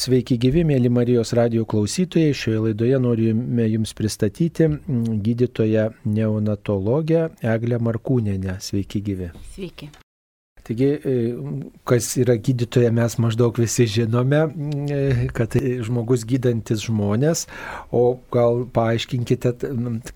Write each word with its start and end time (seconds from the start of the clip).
Sveiki 0.00 0.38
gyvi, 0.40 0.62
mėly 0.64 0.88
Marijos 0.88 1.34
radio 1.36 1.66
klausytojai. 1.68 2.32
Šioje 2.32 2.60
laidoje 2.64 3.00
norime 3.04 3.66
Jums 3.68 3.90
pristatyti 3.92 4.70
gydytoją 5.26 5.90
neonatologę 6.08 7.26
Eglę 7.44 7.76
Markūnenę. 7.84 8.54
Sveiki 8.64 9.02
gyvi. 9.04 9.28
Sveiki. 9.52 9.90
Taigi, 10.64 10.88
e, 10.94 11.12
kas 11.84 12.08
yra 12.22 12.38
gydytoja, 12.40 12.94
mes 12.96 13.18
maždaug 13.20 13.60
visi 13.60 13.84
žinome, 13.98 14.40
e, 14.88 15.28
kad 15.36 15.58
žmogus 15.84 16.24
gydantis 16.24 16.86
žmonės, 16.86 17.44
o 17.92 18.04
gal 18.32 18.64
paaiškinkite, 18.72 19.56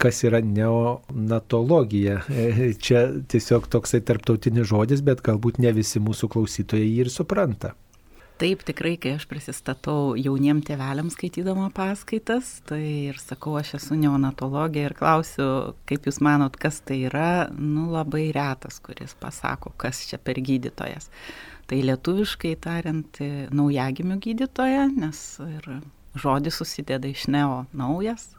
kas 0.01 0.25
yra 0.25 0.41
neonatologija. 0.41 2.23
E, 2.33 2.73
čia 2.81 3.11
tiesiog 3.29 3.69
toksai 3.69 4.01
tarptautinis 4.01 4.73
žodis, 4.73 5.05
bet 5.05 5.21
galbūt 5.21 5.61
ne 5.61 5.77
visi 5.77 6.01
mūsų 6.01 6.33
klausytojai 6.33 6.89
jį 6.89 7.01
ir 7.05 7.19
supranta. 7.21 7.77
Taip, 8.35 8.65
tikrai, 8.67 8.97
kai 8.99 9.13
aš 9.15 9.29
prisistatau 9.31 10.17
jauniem 10.19 10.59
tėveliams 10.67 11.15
skaitydama 11.15 11.69
paskaitas, 11.75 12.49
tai 12.67 12.81
ir 13.13 13.21
sakau, 13.23 13.53
aš 13.61 13.77
esu 13.79 13.95
neonatologija 13.95 14.89
ir 14.89 14.95
klausiu, 14.99 15.47
kaip 15.87 16.09
jūs 16.09 16.19
manot, 16.19 16.59
kas 16.59 16.81
tai 16.83 17.05
yra, 17.07 17.47
nu 17.55 17.87
labai 17.93 18.25
retas, 18.35 18.81
kuris 18.83 19.15
pasako, 19.23 19.71
kas 19.79 20.03
čia 20.09 20.19
per 20.19 20.43
gydytojas. 20.43 21.07
Tai 21.71 21.79
lietuviškai 21.87 22.57
tariant, 22.67 23.23
naujagimių 23.55 24.19
gydytoja, 24.27 24.89
nes 24.91 25.23
ir 25.47 25.71
žodis 26.19 26.59
susideda 26.59 27.15
iš 27.15 27.29
neo 27.31 27.63
naujas, 27.71 28.33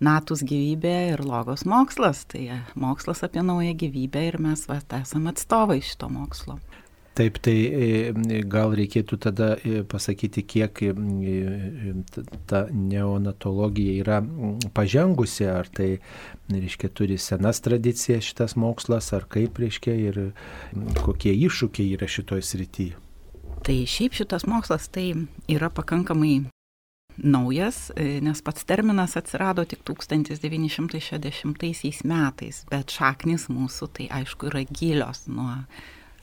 natus 0.00 0.42
gyvybė 0.48 0.96
ir 1.12 1.26
logos 1.28 1.66
mokslas, 1.68 2.24
tai 2.32 2.48
mokslas 2.72 3.20
apie 3.28 3.44
naują 3.44 3.76
gyvybę 3.84 4.24
ir 4.32 4.40
mes 4.40 4.64
va, 4.70 4.80
esame 5.02 5.36
atstovai 5.36 5.82
šito 5.84 6.08
mokslo. 6.08 6.56
Taip, 7.12 7.36
tai 7.44 7.68
e, 7.68 8.40
gal 8.48 8.72
reikėtų 8.72 9.18
tada 9.20 9.50
e, 9.60 9.82
pasakyti, 9.84 10.40
kiek 10.48 10.80
e, 10.86 10.94
ta 12.48 12.64
neonatologija 12.72 13.98
yra 14.00 14.22
pažengusi, 14.72 15.44
ar 15.52 15.68
tai, 15.68 16.00
reiškia, 16.48 16.88
turi 16.96 17.20
senas 17.20 17.60
tradicijas 17.64 18.24
šitas 18.30 18.56
mokslas, 18.56 19.12
ar 19.12 19.28
kaip, 19.28 19.60
reiškia, 19.60 19.92
ir 19.92 20.32
kokie 21.04 21.36
iššūkiai 21.36 21.92
yra 21.98 22.08
šitoje 22.08 22.42
srityje. 22.48 22.96
Tai 23.62 23.86
šiaip 23.86 24.12
šitas 24.16 24.46
mokslas 24.48 24.88
tai 24.90 25.12
yra 25.52 25.68
pakankamai 25.70 26.48
naujas, 27.20 27.92
nes 28.24 28.40
pats 28.42 28.64
terminas 28.64 29.16
atsirado 29.20 29.64
tik 29.68 29.84
1960 29.84 32.08
metais, 32.08 32.64
bet 32.72 32.88
šaknis 32.96 33.52
mūsų 33.52 33.84
tai 33.98 34.08
aišku 34.22 34.48
yra 34.48 34.64
gilios 34.64 35.28
nuo 35.28 35.60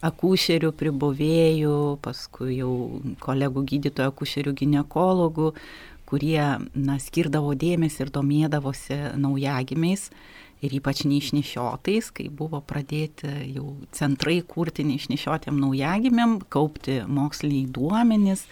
akušerių 0.05 0.71
pribuvėjų, 0.79 1.77
paskui 2.03 2.59
jau 2.59 2.73
kolegų 3.23 3.65
gydytojų, 3.73 4.11
akušerių 4.13 4.53
gynekologų, 4.61 5.53
kurie 6.09 6.41
na, 6.73 6.97
skirdavo 7.01 7.53
dėmesį 7.59 8.05
ir 8.05 8.13
domėdavosi 8.15 8.99
naujagimiais 9.19 10.09
ir 10.65 10.75
ypač 10.75 11.05
neišnešiotais, 11.07 12.09
kai 12.15 12.27
buvo 12.31 12.59
pradėti 12.65 13.29
jau 13.53 13.75
centrai 13.95 14.39
kurti 14.43 14.83
neišnešiotėm 14.87 15.59
naujagimėm, 15.61 16.39
kaupti 16.51 16.99
moksliniai 17.07 17.69
duomenys, 17.75 18.45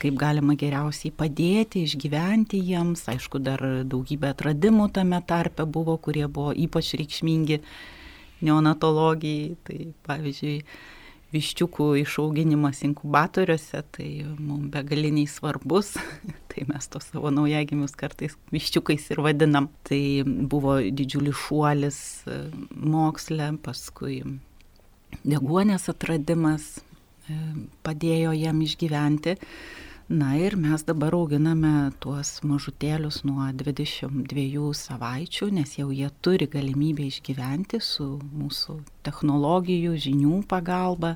kaip 0.00 0.16
galima 0.20 0.56
geriausiai 0.56 1.12
padėti, 1.12 1.84
išgyventi 1.84 2.60
jiems. 2.70 3.04
Aišku, 3.12 3.40
dar 3.44 3.60
daugybė 3.84 4.32
atradimų 4.32 4.88
tame 4.96 5.20
tarpe 5.28 5.66
buvo, 5.68 5.98
kurie 6.00 6.24
buvo 6.28 6.54
ypač 6.56 6.94
reikšmingi 6.96 7.60
neonatologijai. 8.44 9.56
Tai 9.66 9.78
pavyzdžiui, 10.08 10.56
viščiukų 11.30 11.86
išauginimas 12.00 12.82
inkubatoriuose, 12.88 13.82
tai 13.94 14.08
mums 14.26 14.70
begaliniai 14.74 15.30
svarbus. 15.30 15.94
tai 16.50 16.66
mes 16.70 16.90
tos 16.90 17.10
savo 17.12 17.30
naujagimius 17.34 17.94
kartais 17.98 18.36
viščiukais 18.54 19.10
ir 19.14 19.22
vadinam. 19.24 19.70
Tai 19.86 20.02
buvo 20.26 20.78
didžiulis 20.82 21.38
šuolis 21.46 22.00
e, 22.26 22.40
moksle, 22.74 23.52
paskui 23.64 24.22
deguonės 25.26 25.88
atradimas 25.92 26.76
e, 26.78 27.38
padėjo 27.86 28.34
jam 28.38 28.62
išgyventi. 28.66 29.36
Na 30.10 30.34
ir 30.34 30.56
mes 30.58 30.82
dabar 30.82 31.14
auginame 31.14 31.92
tuos 32.02 32.40
mažutėlius 32.42 33.20
nuo 33.22 33.44
22 33.54 34.72
savaičių, 34.74 35.46
nes 35.54 35.76
jau 35.78 35.84
jie 35.94 36.08
turi 36.18 36.48
galimybę 36.50 37.04
išgyventi 37.06 37.78
su 37.78 38.16
mūsų 38.18 38.74
technologijų, 39.06 39.92
žinių 40.02 40.40
pagalba, 40.50 41.12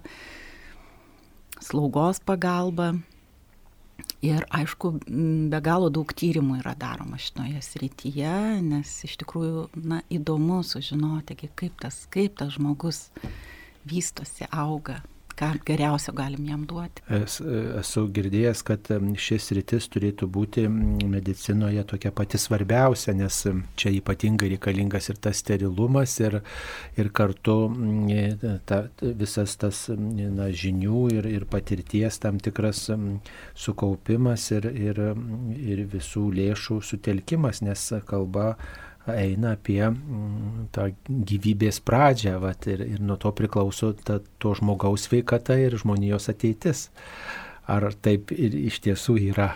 slaugos 1.58 2.20
pagalba. 2.22 2.92
Ir 4.22 4.46
aišku, 4.54 4.92
be 5.50 5.60
galo 5.66 5.90
daug 5.90 6.14
tyrimų 6.14 6.60
yra 6.60 6.76
daroma 6.78 7.18
šitoje 7.18 7.64
srityje, 7.66 8.36
nes 8.62 8.92
iš 9.10 9.16
tikrųjų 9.24 9.64
na, 9.90 10.04
įdomu 10.06 10.60
sužinoti, 10.62 11.34
kaip 11.50 11.82
tas, 11.82 12.04
kaip 12.14 12.38
tas 12.38 12.54
žmogus 12.54 13.08
vystosi, 13.90 14.46
auga, 14.54 15.00
ką 15.38 15.50
geriausio 15.66 16.14
galim 16.16 16.44
jam 16.48 16.64
duoti. 16.68 17.02
Es, 17.12 17.38
esu 17.80 18.04
girdėjęs, 18.14 18.62
kad 18.66 18.90
šis 19.26 19.50
rytis 19.58 19.88
turėtų 19.92 20.28
būti 20.30 20.66
medicinoje 20.68 21.84
tokia 21.90 22.12
pati 22.14 22.40
svarbiausia, 22.40 23.14
nes 23.18 23.40
čia 23.80 23.92
ypatingai 23.98 24.52
reikalingas 24.54 25.10
ir 25.12 25.20
tas 25.26 25.42
sterilumas, 25.42 26.16
ir, 26.22 26.40
ir 27.00 27.10
kartu 27.14 27.56
ta, 28.68 28.84
visas 29.02 29.56
tas 29.60 29.84
na, 29.90 30.50
žinių 30.64 31.04
ir, 31.18 31.30
ir 31.34 31.48
patirties 31.50 32.20
tam 32.22 32.40
tikras 32.42 32.86
sukaupimas 33.58 34.50
ir, 34.54 34.70
ir, 34.70 35.02
ir 35.58 35.84
visų 35.92 36.28
lėšų 36.38 36.80
sutelkimas, 36.84 37.62
nes 37.64 37.90
kalba 38.08 38.54
eina 39.10 39.54
apie 39.58 39.82
mm, 39.84 40.68
tą 40.74 40.88
gyvybės 41.06 41.80
pradžią 41.84 42.38
vat, 42.42 42.68
ir, 42.70 42.84
ir 42.96 43.02
nuo 43.04 43.18
to 43.20 43.32
priklauso 43.36 43.92
ta, 43.98 44.20
to 44.40 44.54
žmogaus 44.56 45.08
sveikata 45.08 45.58
ir 45.60 45.76
žmonijos 45.80 46.30
ateitis. 46.32 46.88
Ar 47.68 47.86
taip 48.04 48.32
ir 48.32 48.56
iš 48.66 48.80
tiesų 48.84 49.16
yra? 49.30 49.54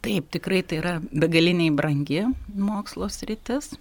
Taip, 0.00 0.30
tikrai 0.32 0.62
tai 0.64 0.78
yra 0.80 0.94
begaliniai 1.00 1.72
brangi 1.76 2.24
mokslo 2.56 3.10
sritis. 3.12 3.74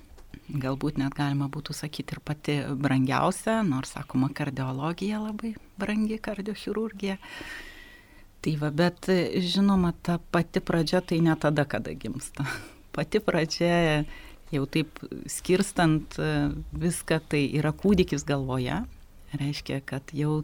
Galbūt 0.49 0.97
net 0.99 1.13
galima 1.15 1.47
būtų 1.51 1.75
sakyti 1.77 2.15
ir 2.15 2.21
pati 2.25 2.55
brangiausia, 2.75 3.61
nors 3.63 3.93
sakoma, 3.95 4.31
kardiologija 4.35 5.21
labai 5.21 5.53
brangi, 5.79 6.17
kardiochirurgija. 6.19 7.19
Tai 8.39 8.55
va, 8.59 8.71
bet 8.71 9.07
žinoma, 9.45 9.93
ta 10.03 10.17
pati 10.31 10.63
pradžia 10.63 11.03
tai 11.05 11.19
ne 11.23 11.35
tada, 11.39 11.67
kada 11.69 11.93
gimsta. 11.95 12.47
Pati 12.95 13.19
pradžia 13.21 14.03
jau 14.53 14.65
taip 14.69 15.01
skirstant 15.29 16.17
e, 16.19 16.29
viską, 16.81 17.19
tai 17.31 17.43
yra 17.59 17.73
kūdikis 17.75 18.25
galvoje, 18.27 18.81
reiškia, 19.39 19.81
kad 19.85 20.13
jau 20.15 20.41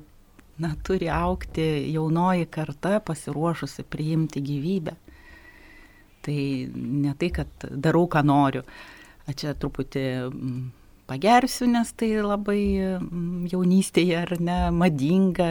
na, 0.62 0.74
turi 0.86 1.10
aukti 1.12 1.66
jaunoji 1.94 2.48
karta 2.52 3.00
pasiruošusi 3.04 3.86
priimti 3.90 4.44
gyvybę. 4.46 4.96
Tai 6.26 6.40
ne 6.74 7.14
tai, 7.20 7.30
kad 7.30 7.68
darau, 7.70 8.08
ką 8.10 8.24
noriu. 8.26 8.64
A 9.26 9.34
čia 9.34 9.54
truputį 9.58 10.06
pagersiu, 11.10 11.68
nes 11.70 11.92
tai 11.98 12.12
labai 12.22 12.62
jaunystėje 13.52 14.18
ar 14.22 14.34
ne 14.42 14.60
madinga 14.74 15.50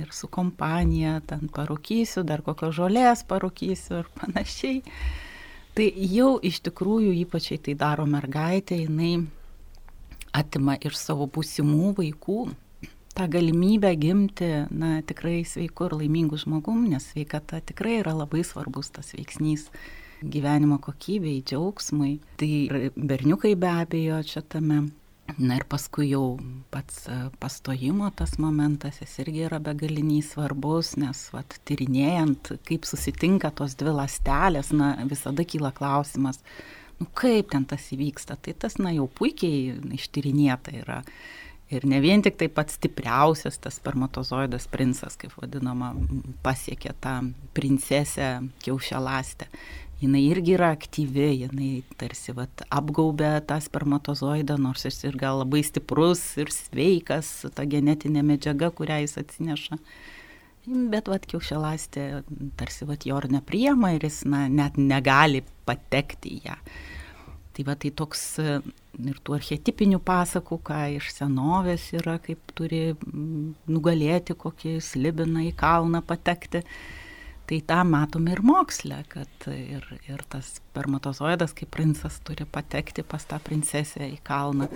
ir 0.00 0.12
su 0.12 0.28
kompanija, 0.32 1.20
ten 1.28 1.48
parūkysiu, 1.52 2.24
dar 2.28 2.44
kokios 2.44 2.76
žolės 2.76 3.24
parūkysiu 3.28 4.02
ir 4.02 4.10
panašiai. 4.20 4.82
Tai 5.72 5.86
jau 6.12 6.34
iš 6.44 6.60
tikrųjų 6.66 7.14
ypačiai 7.22 7.60
tai 7.64 7.74
daro 7.80 8.04
mergaitė, 8.04 8.76
jinai 8.82 9.24
atima 10.36 10.76
iš 10.76 10.98
savo 11.00 11.24
būsimų 11.32 11.94
vaikų 11.96 12.42
tą 13.12 13.28
galimybę 13.28 13.92
gimti, 13.96 14.50
na, 14.68 15.00
tikrai 15.04 15.42
sveiku 15.48 15.88
ir 15.88 15.96
laimingu 16.00 16.38
žmogum, 16.40 16.86
nes 16.92 17.10
sveikata 17.12 17.60
tikrai 17.64 17.98
yra 18.00 18.14
labai 18.16 18.44
svarbus 18.44 18.92
tas 18.92 19.12
veiksnys 19.16 19.68
gyvenimo 20.22 20.78
kokybei, 20.80 21.42
džiaugsmui. 21.44 22.18
Tai 22.40 22.50
berniukai 22.96 23.54
be 23.56 23.72
abejo 23.72 24.20
čia 24.28 24.44
tame 24.44 24.86
Na 25.38 25.56
ir 25.56 25.64
paskui 25.68 26.10
jau 26.10 26.36
pats 26.72 27.06
e, 27.08 27.16
pastojimo 27.40 28.10
tas 28.16 28.34
momentas, 28.42 28.98
jis 29.00 29.14
irgi 29.24 29.44
yra 29.46 29.60
begaliniai 29.62 30.24
svarbus, 30.26 30.94
nes 31.00 31.20
vat, 31.32 31.56
tyrinėjant, 31.68 32.52
kaip 32.68 32.88
susitinka 32.88 33.52
tos 33.56 33.76
dvi 33.80 33.94
lastelės, 33.96 34.72
na 34.76 34.94
visada 35.08 35.46
kyla 35.48 35.72
klausimas, 35.76 36.42
nu 37.00 37.08
kaip 37.18 37.52
ten 37.54 37.64
tas 37.68 37.86
įvyksta. 37.94 38.36
Tai 38.42 38.56
tas, 38.64 38.76
na 38.82 38.92
jau 38.96 39.08
puikiai 39.08 39.78
ištyrinėta 39.96 40.74
yra. 40.82 41.02
Ir 41.72 41.86
ne 41.88 42.02
vien 42.04 42.20
tik 42.20 42.36
tai 42.36 42.50
pats 42.52 42.76
stipriausias 42.76 43.56
tas 43.62 43.78
spermatozoidas 43.80 44.66
princas, 44.68 45.16
kaip 45.16 45.32
vadinama, 45.40 45.94
pasiekė 46.44 46.92
tą 47.00 47.14
princesę 47.56 48.34
kiaušialastę 48.60 49.48
jinai 50.02 50.22
irgi 50.26 50.56
yra 50.56 50.72
aktyvi, 50.74 51.28
jinai 51.44 51.70
tarsi 52.00 52.34
vat, 52.36 52.64
apgaubė 52.74 53.36
tą 53.46 53.58
spermatozoidą, 53.62 54.58
nors 54.60 54.86
jis 54.88 54.98
ir 55.06 55.18
gal 55.20 55.42
labai 55.42 55.62
stiprus 55.66 56.24
ir 56.42 56.50
sveikas, 56.54 57.30
ta 57.54 57.66
genetinė 57.68 58.24
medžiaga, 58.26 58.72
kurią 58.74 59.02
jis 59.04 59.20
atsineša. 59.22 59.78
Bet 60.62 61.08
vat 61.10 61.26
kiaušialastė 61.26 62.06
tarsi 62.58 62.86
vat 62.86 63.06
jo 63.06 63.18
ir 63.18 63.30
nepriema 63.32 63.94
ir 63.96 64.06
jis 64.06 64.22
na, 64.30 64.44
net 64.50 64.78
negali 64.78 65.42
patekti 65.66 66.36
į 66.36 66.42
ją. 66.46 66.58
Tai 67.52 67.64
va 67.68 67.74
tai 67.76 67.90
toks 67.92 68.22
ir 68.40 69.18
tų 69.24 69.36
archetipinių 69.36 69.98
pasakų, 70.06 70.58
ką 70.64 70.78
iš 70.96 71.10
senovės 71.18 71.90
yra, 71.98 72.16
kaip 72.22 72.54
turi 72.56 72.94
nugalėti 73.68 74.36
kokį 74.38 74.78
slibiną 74.84 75.44
į 75.50 75.52
kalną 75.58 76.00
patekti. 76.06 76.62
Tai 77.52 77.58
tą 77.68 77.82
matome 77.84 78.32
ir 78.32 78.40
moksle, 78.48 79.02
kad 79.12 79.44
ir, 79.52 79.84
ir 80.08 80.22
tas 80.32 80.54
spermatozoidas, 80.56 81.52
kaip 81.52 81.68
princas, 81.74 82.14
turi 82.24 82.46
patekti 82.48 83.04
pas 83.04 83.26
tą 83.28 83.36
princesę 83.44 84.06
į 84.08 84.22
kalną, 84.24 84.70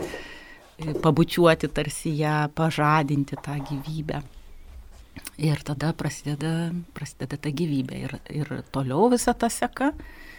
pabučiuoti 1.01 1.71
tarsi 1.73 2.13
ją, 2.19 2.35
pažadinti 2.53 3.39
tą 3.41 3.57
gyvybę. 3.71 4.21
Ir 5.41 5.65
tada 5.65 5.95
prasideda, 5.97 6.53
prasideda 6.93 7.41
ta 7.41 7.55
gyvybė. 7.63 8.03
Ir, 8.11 8.17
ir 8.43 8.53
toliau 8.77 9.09
visa 9.09 9.33
ta 9.33 9.49
seka, 9.49 9.95
e, 9.97 10.36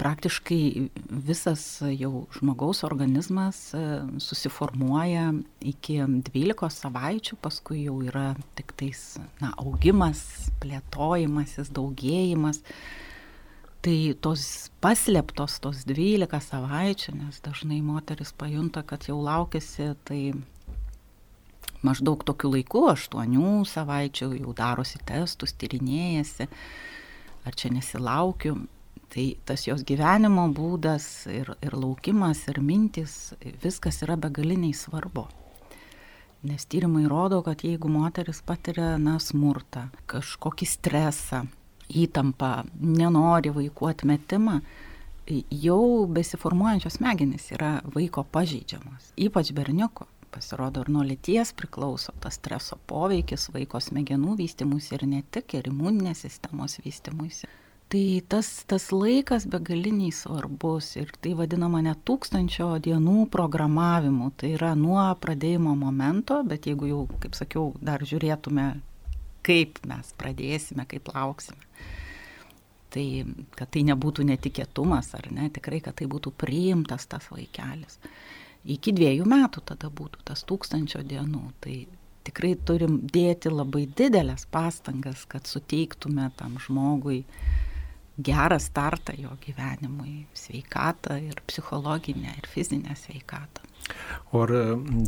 praktiškai 0.00 0.88
visas 1.28 1.62
jau 1.92 2.24
žmogaus 2.32 2.80
organizmas 2.86 3.74
e, 3.76 3.82
susiformuoja 4.22 5.32
iki 5.60 5.98
12 6.30 6.70
savaičių, 6.72 7.36
paskui 7.44 7.82
jau 7.84 7.98
yra 8.06 8.30
tik 8.56 8.72
tais 8.80 9.02
na, 9.42 9.52
augimas, 9.60 10.22
plėtojimasis, 10.62 11.68
daugėjimas. 11.76 12.62
Tai 13.84 13.96
tos 14.24 14.46
paslėptos, 14.82 15.58
tos 15.62 15.84
12 15.86 16.40
savaičių, 16.48 17.14
nes 17.20 17.42
dažnai 17.44 17.82
moteris 17.84 18.32
pajunta, 18.32 18.82
kad 18.82 19.04
jau 19.06 19.20
laukėsi, 19.20 19.92
tai 20.08 20.22
maždaug 21.84 22.24
tokiu 22.26 22.50
laiku, 22.56 22.88
aštuonių 22.90 23.60
savaičių, 23.68 24.32
jau 24.40 24.56
darosi 24.56 24.98
testus, 25.06 25.54
tyrinėjasi, 25.60 26.48
ar 27.46 27.54
čia 27.54 27.70
nesilaukiu. 27.76 28.56
Tai 29.08 29.24
tas 29.48 29.64
jos 29.64 29.84
gyvenimo 29.88 30.44
būdas 30.52 31.04
ir, 31.32 31.54
ir 31.64 31.76
laukimas, 31.76 32.42
ir 32.52 32.60
mintis, 32.60 33.32
viskas 33.62 34.02
yra 34.04 34.18
begaliniai 34.20 34.76
svarbu. 34.76 35.24
Nes 36.48 36.68
tyrimai 36.70 37.06
rodo, 37.10 37.40
kad 37.42 37.64
jeigu 37.64 37.88
moteris 37.90 38.42
patiria 38.46 38.92
na, 39.00 39.16
smurtą, 39.18 39.88
kažkokį 40.10 40.68
stresą, 40.68 41.40
įtampą, 41.88 42.52
nenori 42.78 43.50
vaikų 43.56 43.88
atmetimą, 43.90 44.60
jau 45.50 46.06
besiformuojančios 46.14 47.00
smegenys 47.00 47.48
yra 47.56 47.78
vaiko 47.94 48.22
pažeidžiamos, 48.32 49.12
ypač 49.16 49.50
berniuko 49.56 50.06
pasirodo 50.30 50.84
ir 50.84 50.90
nuo 50.92 51.02
lyties 51.08 51.54
priklauso 51.56 52.12
tas 52.22 52.36
streso 52.38 52.76
poveikis 52.86 53.48
vaiko 53.54 53.80
smegenų 53.80 54.36
vystimuisi 54.38 54.94
ir 54.98 55.06
ne 55.08 55.22
tik, 55.32 55.56
ir 55.56 55.72
imuninės 55.72 56.22
sistemos 56.26 56.78
vystimuisi. 56.84 57.48
Tai 57.88 58.20
tas, 58.28 58.48
tas 58.68 58.90
laikas 58.92 59.46
begaliniai 59.48 60.12
svarbus 60.12 60.90
ir 61.00 61.12
tai 61.24 61.32
vadinama 61.38 61.80
net 61.86 62.02
tūkstančio 62.08 62.74
dienų 62.84 63.28
programavimu. 63.32 64.28
Tai 64.36 64.50
yra 64.58 64.74
nuo 64.76 65.06
pradėjimo 65.22 65.72
momento, 65.78 66.42
bet 66.44 66.68
jeigu 66.68 66.90
jau, 66.90 67.00
kaip 67.22 67.38
sakiau, 67.38 67.70
dar 67.80 68.04
žiūrėtume, 68.04 68.66
kaip 69.48 69.80
mes 69.88 70.12
pradėsime, 70.20 70.84
kaip 70.90 71.08
lauksime. 71.14 71.64
Tai, 72.92 73.06
kad 73.56 73.72
tai 73.72 73.84
nebūtų 73.88 74.24
netikėtumas, 74.34 75.14
ar 75.16 75.30
ne, 75.32 75.48
tikrai, 75.52 75.80
kad 75.84 75.96
tai 75.96 76.08
būtų 76.12 76.32
priimtas 76.36 77.08
tas 77.08 77.32
vaikelis 77.32 78.00
iki 78.68 78.92
dviejų 78.94 79.26
metų 79.28 79.62
tada 79.72 79.90
būtų 79.92 80.24
tas 80.28 80.44
tūkstančio 80.48 81.02
dienų. 81.06 81.44
Tai 81.62 81.76
tikrai 82.28 82.54
turim 82.68 83.00
dėti 83.08 83.52
labai 83.52 83.86
didelės 83.98 84.46
pastangas, 84.52 85.24
kad 85.30 85.48
suteiktume 85.48 86.28
tam 86.38 86.58
žmogui 86.62 87.22
gerą 88.18 88.58
startą 88.58 89.12
jo 89.18 89.36
gyvenimui, 89.46 90.26
sveikatą 90.34 91.16
ir 91.22 91.42
psichologinę, 91.46 92.34
ir 92.38 92.46
fizinę 92.46 92.96
sveikatą. 92.96 93.67
O 94.28 94.42
ar 94.44 94.52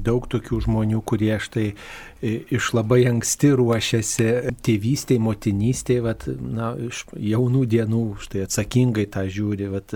daug 0.00 0.25
tokių 0.32 0.62
žmonių, 0.65 1.03
kurie 1.05 1.35
štai 1.43 1.75
iš 2.23 2.71
labai 2.77 3.03
anksti 3.09 3.50
ruošiasi 3.56 4.27
tėvystėje, 4.65 5.21
motinystėje, 5.25 6.03
vat, 6.05 6.27
na, 6.41 6.73
iš 6.88 7.03
jaunų 7.17 7.65
dienų, 7.73 8.03
štai 8.21 8.44
atsakingai 8.44 9.06
tą 9.12 9.25
žiūri, 9.32 9.69
vat, 9.73 9.94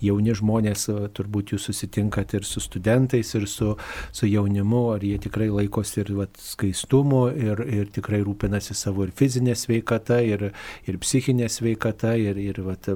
jauni 0.00 0.36
žmonės, 0.36 0.86
turbūt 1.16 1.52
jūs 1.52 1.68
susitinkat 1.68 2.32
ir 2.38 2.48
su 2.48 2.60
studentais, 2.64 3.34
ir 3.36 3.44
su, 3.48 3.74
su 4.12 4.28
jaunimu, 4.28 4.82
ar 4.94 5.04
jie 5.04 5.18
tikrai 5.26 5.50
laikosi 5.52 6.00
ir 6.04 6.14
vat, 6.22 6.40
skaistumo, 6.40 7.26
ir, 7.32 7.60
ir 7.68 7.92
tikrai 7.92 8.22
rūpinasi 8.24 8.76
savo 8.76 9.04
ir 9.08 9.12
fizinė 9.16 9.56
sveikata, 9.58 10.22
ir, 10.24 10.48
ir 10.88 11.00
psichinė 11.04 11.50
sveikata, 11.52 12.14
ir, 12.20 12.40
ir 12.40 12.62
vat, 12.64 12.88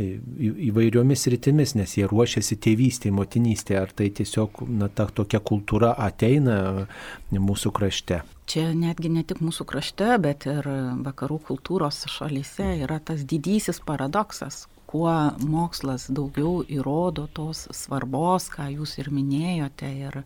įvairiomis 0.00 1.28
rytimis, 1.36 1.76
nes 1.76 1.98
jie 1.98 2.08
ruošiasi 2.08 2.60
tėvystėje, 2.64 3.16
motinystėje, 3.16 3.80
ar 3.80 3.92
tai 4.02 4.10
tiesiog 4.10 4.64
na, 4.66 4.88
ta 4.90 5.06
tokia 5.06 5.38
kultūra 5.38 5.92
ateina 5.94 6.88
mūsų 7.30 7.70
krašte. 7.74 8.22
Čia 8.50 8.72
netgi 8.74 9.12
ne 9.12 9.22
tik 9.22 9.38
mūsų 9.44 9.66
krašte, 9.70 10.10
bet 10.22 10.48
ir 10.50 10.66
vakarų 11.06 11.38
kultūros 11.46 12.02
šalyse 12.10 12.82
yra 12.82 12.98
tas 12.98 13.22
didysis 13.28 13.78
paradoksas, 13.86 14.66
kuo 14.90 15.12
mokslas 15.38 16.08
daugiau 16.10 16.64
įrodo 16.66 17.28
tos 17.32 17.68
svarbos, 17.70 18.50
ką 18.52 18.66
jūs 18.74 18.98
ir 18.98 19.12
minėjote, 19.14 19.88
ir, 20.08 20.20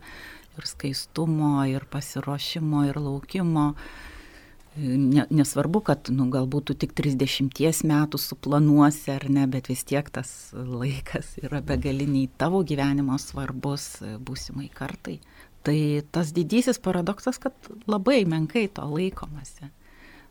ir 0.57 0.69
skaistumo, 0.73 1.61
ir 1.69 1.85
pasiruošimo, 1.93 2.87
ir 2.89 2.97
laukimo 2.97 3.73
ne, 4.77 5.25
nesvarbu, 5.29 5.81
kad 5.89 6.11
nu, 6.13 6.27
galbūt 6.33 6.73
tik 6.81 6.93
30 6.97 7.83
metų 7.87 8.19
suplanuosi 8.21 9.11
ar 9.15 9.27
ne, 9.31 9.47
bet 9.49 9.69
vis 9.71 9.83
tiek 9.87 10.07
tas 10.13 10.51
laikas 10.53 11.35
yra 11.41 11.61
begaliniai 11.65 12.29
tavo 12.37 12.63
gyvenimo 12.67 13.17
svarbus 13.21 13.97
būsimai 14.23 14.69
kartai. 14.73 15.19
Tai 15.67 15.79
tas 16.15 16.31
didysis 16.31 16.79
paradoksas, 16.79 17.41
kad 17.43 17.51
labai 17.89 18.21
menkai 18.29 18.67
to 18.71 18.85
laikomasi. 18.87 19.71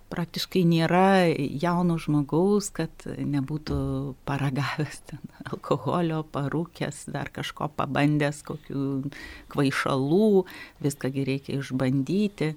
Praktiškai 0.07 0.63
nėra 0.63 1.27
jauno 1.35 1.97
žmogaus, 1.99 2.69
kad 2.71 3.05
nebūtų 3.05 3.77
paragavęs 4.29 5.01
ten 5.11 5.19
alkoholio, 5.51 6.21
parūkęs, 6.31 7.09
dar 7.11 7.33
kažko 7.35 7.67
pabandęs, 7.75 8.45
kokių 8.47 9.11
kvaišalų, 9.51 10.31
viską 10.87 11.11
reikia 11.11 11.59
išbandyti. 11.59 12.55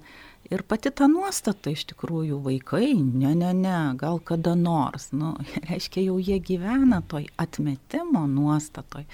Ir 0.48 0.62
pati 0.66 0.90
ta 0.90 1.06
nuostata 1.06 1.70
iš 1.70 1.84
tikrųjų 1.92 2.40
vaikai, 2.42 2.94
ne, 2.96 3.34
ne, 3.38 3.52
ne, 3.54 3.74
gal 4.00 4.18
kada 4.24 4.56
nors, 4.58 5.10
nu, 5.12 5.34
reiškia 5.68 6.06
jau 6.08 6.16
jie 6.18 6.40
gyvena 6.42 7.02
toj 7.06 7.28
atmetimo 7.38 8.24
nuostatoj. 8.30 9.04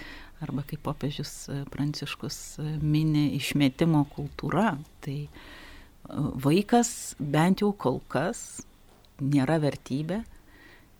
Arba 0.44 0.62
kaip 0.68 0.82
popiežius 0.84 1.32
e, 1.48 1.62
Pranciškus 1.72 2.38
e, 2.60 2.70
mini 2.84 3.30
išmetimo 3.38 4.02
kultūra. 4.12 4.74
Tai 5.04 5.16
e, 5.24 5.28
vaikas 6.44 6.90
bent 7.18 7.64
jau 7.64 7.70
kol 7.72 8.02
kas 8.12 8.42
nėra 9.20 9.56
vertybė. 9.62 10.20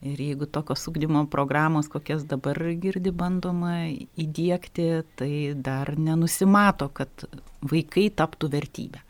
Ir 0.07 0.21
jeigu 0.21 0.49
tokios 0.53 0.85
ugdymo 0.89 1.25
programos, 1.33 1.89
kokias 1.93 2.25
dabar 2.29 2.59
girdi 2.81 3.13
bandoma 3.13 3.89
įdėkti, 4.21 4.89
tai 5.17 5.31
dar 5.57 5.95
nenusimato, 5.97 6.89
kad 6.93 7.29
vaikai 7.65 8.09
taptų 8.13 8.51
vertybę. 8.53 9.01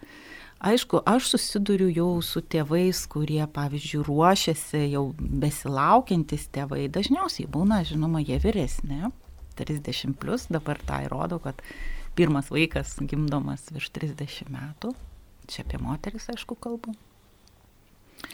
Aišku, 0.56 1.02
aš 1.04 1.28
susiduriu 1.34 1.90
jau 1.92 2.22
su 2.25 2.40
tėvais, 2.40 3.02
kurie, 3.12 3.42
pavyzdžiui, 3.52 4.04
ruošiasi 4.08 4.86
jau 4.88 5.10
besilaukiantis 5.18 6.46
tėvai. 6.54 6.86
Dažniausiai 6.92 7.44
būna, 7.52 7.82
žinoma, 7.84 8.22
jie 8.25 8.38
vyresni, 8.40 9.02
30 9.60 10.16
plus, 10.20 10.48
dabar 10.48 10.80
tai 10.88 11.04
rodo, 11.12 11.38
kad 11.44 11.60
pirmas 12.16 12.48
vaikas 12.52 12.96
gimdomas 13.04 13.68
virš 13.68 13.92
30 14.00 14.48
metų. 14.52 14.94
Čia 15.46 15.62
apie 15.66 15.78
moteris, 15.82 16.30
aišku, 16.32 16.56
kalbu. 16.56 16.96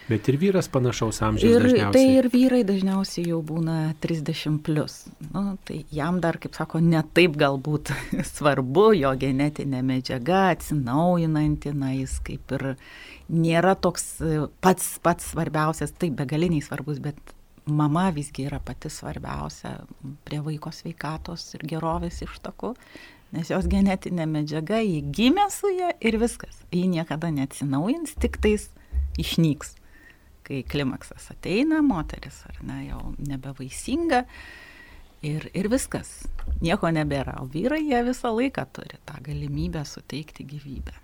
Bet 0.08 0.26
ir 0.28 0.36
vyras 0.40 0.66
panašaus 0.72 1.20
amžiaus 1.22 1.54
ir, 1.54 1.62
dažniausiai. 1.62 1.92
Tai 1.94 2.16
ir 2.18 2.28
vyrai 2.32 2.62
dažniausiai 2.66 3.28
jau 3.30 3.38
būna 3.46 3.76
30 4.02 4.58
plus. 4.66 4.96
Nu, 5.30 5.56
tai 5.68 5.82
jam 5.94 6.18
dar, 6.22 6.38
kaip 6.42 6.58
sako, 6.58 6.82
netaip 6.82 7.36
galbūt 7.40 7.92
svarbu, 8.34 8.88
jo 8.98 9.12
genetinė 9.22 9.84
medžiaga 9.86 10.48
atsinaujinanti, 10.56 11.74
na 11.78 11.94
jis 11.94 12.18
kaip 12.26 12.56
ir 12.58 12.66
nėra 13.32 13.76
toks 13.78 14.18
pats, 14.64 14.96
pats 15.06 15.30
svarbiausias, 15.32 15.94
taip 15.96 16.18
begaliniai 16.18 16.64
svarbus, 16.66 17.00
bet 17.02 17.16
mama 17.64 18.08
visgi 18.10 18.48
yra 18.50 18.58
pati 18.58 18.90
svarbiausia 18.90 19.76
prie 20.26 20.42
vaiko 20.42 20.74
sveikatos 20.74 21.52
ir 21.56 21.66
gerovės 21.76 22.24
ištakų. 22.26 22.74
Nes 23.32 23.48
jos 23.48 23.64
genetinė 23.70 24.26
medžiaga, 24.28 24.82
jį 24.84 25.00
gimė 25.14 25.46
su 25.54 25.70
ją 25.72 25.94
ir 26.04 26.18
viskas. 26.20 26.58
Ji 26.74 26.84
niekada 26.90 27.30
neatsinaujins, 27.32 28.18
tik 28.20 28.36
tais 28.44 28.66
išnyks 29.20 29.76
kai 30.46 30.62
klimaksas 30.66 31.30
ateina, 31.32 31.82
moteris 31.86 32.42
ar 32.50 32.58
ne, 32.66 32.80
jau 32.88 33.12
nebevaisinga 33.22 34.24
ir, 35.26 35.46
ir 35.54 35.68
viskas, 35.70 36.10
nieko 36.62 36.90
nebėra. 36.90 37.38
O 37.42 37.46
vyrai 37.50 37.82
jie 37.84 38.02
visą 38.08 38.34
laiką 38.34 38.66
turi 38.74 38.98
tą 39.06 39.20
galimybę 39.22 39.84
suteikti 39.86 40.46
gyvybę. 40.48 41.01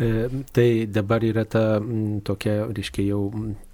E, 0.00 0.28
tai 0.52 0.86
dabar 0.86 1.20
yra 1.22 1.44
ta 1.44 1.76
tokia, 2.24 2.64
reiškia, 2.72 3.02
jau 3.10 3.20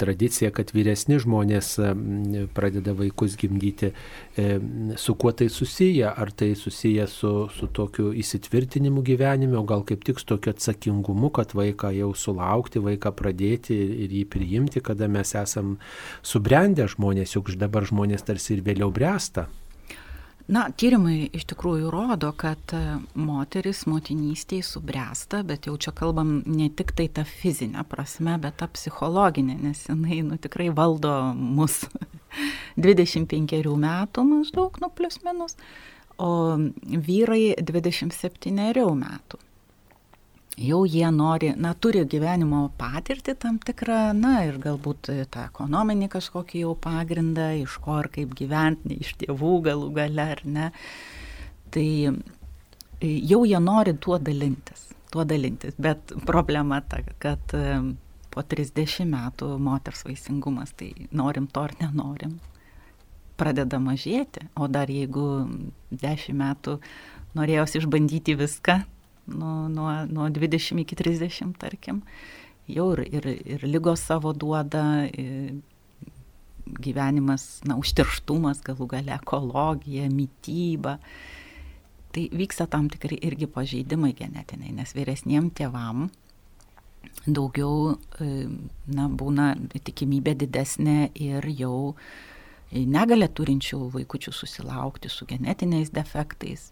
tradicija, 0.00 0.50
kad 0.50 0.72
vyresni 0.74 1.20
žmonės 1.22 1.68
pradeda 2.56 2.96
vaikus 2.98 3.36
gimdyti. 3.38 3.92
E, 4.34 4.46
su 4.98 5.14
kuo 5.14 5.30
tai 5.30 5.46
susiję? 5.52 6.08
Ar 6.10 6.32
tai 6.34 6.56
susiję 6.58 7.06
su, 7.06 7.30
su 7.54 7.68
tokiu 7.70 8.10
įsitvirtinimu 8.10 9.04
gyvenime, 9.06 9.54
o 9.60 9.62
gal 9.62 9.84
kaip 9.86 10.02
tik 10.02 10.18
su 10.18 10.26
tokiu 10.32 10.50
atsakingumu, 10.50 11.30
kad 11.30 11.54
vaiką 11.54 11.92
jau 11.94 12.10
sulaukti, 12.18 12.82
vaiką 12.82 13.14
pradėti 13.14 13.78
ir 14.06 14.16
jį 14.18 14.24
priimti, 14.26 14.82
kada 14.82 15.06
mes 15.06 15.30
esam 15.38 15.76
subrendę 16.26 16.88
žmonės, 16.90 17.36
juk 17.38 17.54
dabar 17.54 17.86
žmonės 17.86 18.26
tarsi 18.26 18.56
ir 18.56 18.66
vėliau 18.66 18.90
bręsta. 18.90 19.46
Na, 20.46 20.68
tyrimai 20.70 21.24
iš 21.34 21.42
tikrųjų 21.50 21.88
rodo, 21.90 22.28
kad 22.38 22.70
e, 22.70 22.80
moteris 23.18 23.80
motinystėje 23.90 24.62
subręsta, 24.68 25.40
bet 25.46 25.66
jau 25.66 25.74
čia 25.74 25.90
kalbam 25.90 26.36
ne 26.46 26.68
tik 26.70 26.92
tai 26.94 27.08
tą 27.10 27.24
fizinę 27.26 27.82
prasme, 27.90 28.36
bet 28.38 28.60
tą 28.60 28.68
psichologinę, 28.70 29.56
nes 29.58 29.80
jinai 29.88 30.20
nu, 30.22 30.38
tikrai 30.38 30.68
valdo 30.70 31.10
mus 31.34 31.80
25 32.86 33.56
metų 33.86 34.26
maždaug, 34.30 34.78
nu 34.82 34.92
plus 34.94 35.18
minus, 35.26 35.58
o 36.14 36.30
vyrai 37.10 37.56
27 37.58 38.70
metų 39.02 39.42
jau 40.56 40.84
jie 40.88 41.08
nori, 41.12 41.50
na, 41.60 41.74
turi 41.76 42.02
gyvenimo 42.08 42.62
patirtį 42.80 43.34
tam 43.40 43.58
tikrą, 43.60 44.00
na, 44.16 44.38
ir 44.48 44.56
galbūt 44.62 45.10
tą 45.32 45.44
ekonominį 45.50 46.08
kažkokį 46.12 46.62
jau 46.64 46.72
pagrindą, 46.80 47.50
iš 47.60 47.76
ko 47.84 48.00
ir 48.00 48.08
kaip 48.14 48.32
gyventi, 48.38 48.96
iš 49.04 49.14
tėvų 49.20 49.52
galų 49.68 49.92
gale 49.98 50.26
ar 50.36 50.42
ne. 50.48 50.70
Tai 51.74 51.86
e, 52.08 53.12
jau 53.28 53.42
jie 53.44 53.60
nori 53.60 53.96
tuo 54.00 54.18
dalintis, 54.18 54.88
tuo 55.12 55.26
dalintis, 55.28 55.76
bet 55.76 56.16
problema 56.24 56.80
ta, 56.80 57.02
kad 57.20 57.56
e, 57.56 57.78
po 58.32 58.44
30 58.44 59.04
metų 59.12 59.52
moters 59.60 60.06
vaisingumas, 60.08 60.72
tai 60.76 60.92
norim 61.12 61.50
to 61.52 61.68
ar 61.68 61.76
nenorim, 61.82 62.38
pradeda 63.36 63.76
mažėti, 63.76 64.48
o 64.56 64.72
dar 64.72 64.88
jeigu 64.88 65.44
10 65.92 66.32
metų 66.32 66.80
norėjosi 67.36 67.82
išbandyti 67.82 68.40
viską, 68.40 68.80
nuo, 69.26 69.68
nuo, 69.72 69.90
nuo 70.10 70.28
20 70.30 70.82
iki 70.82 70.98
30, 70.98 71.54
tarkim, 71.60 72.02
jau 72.70 72.92
ir, 72.96 73.04
ir, 73.10 73.30
ir 73.56 73.66
lygos 73.66 74.04
savo 74.06 74.32
duoda, 74.36 74.84
gyvenimas, 76.66 77.46
na, 77.66 77.78
užterštumas, 77.78 78.62
galų 78.66 78.90
gale 78.96 79.14
ekologija, 79.16 80.08
mytyba. 80.10 80.96
Tai 82.14 82.28
vyksta 82.32 82.66
tam 82.70 82.88
tikri 82.90 83.18
irgi 83.28 83.48
pažeidimai 83.50 84.12
genetiniai, 84.16 84.74
nes 84.74 84.94
vyresniem 84.96 85.50
tėvam 85.54 86.08
daugiau, 87.26 87.96
na, 88.18 89.08
būna 89.08 89.50
tikimybė 89.74 90.36
didesnė 90.42 91.10
ir 91.14 91.46
jau 91.58 91.94
negalė 92.72 93.28
turinčių 93.30 93.78
vaikučių 93.94 94.32
susilaukti 94.34 95.10
su 95.12 95.26
genetiniais 95.28 95.92
defektais. 95.94 96.70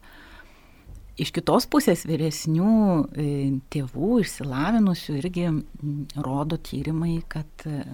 Iš 1.14 1.30
kitos 1.30 1.68
pusės 1.70 2.02
vyresnių 2.08 2.70
e, 3.14 3.26
tėvų, 3.70 4.16
išsilavinusių 4.24 5.20
irgi 5.20 5.46
rodo 6.18 6.58
tyrimai, 6.58 7.20
kad 7.30 7.66
e, 7.70 7.84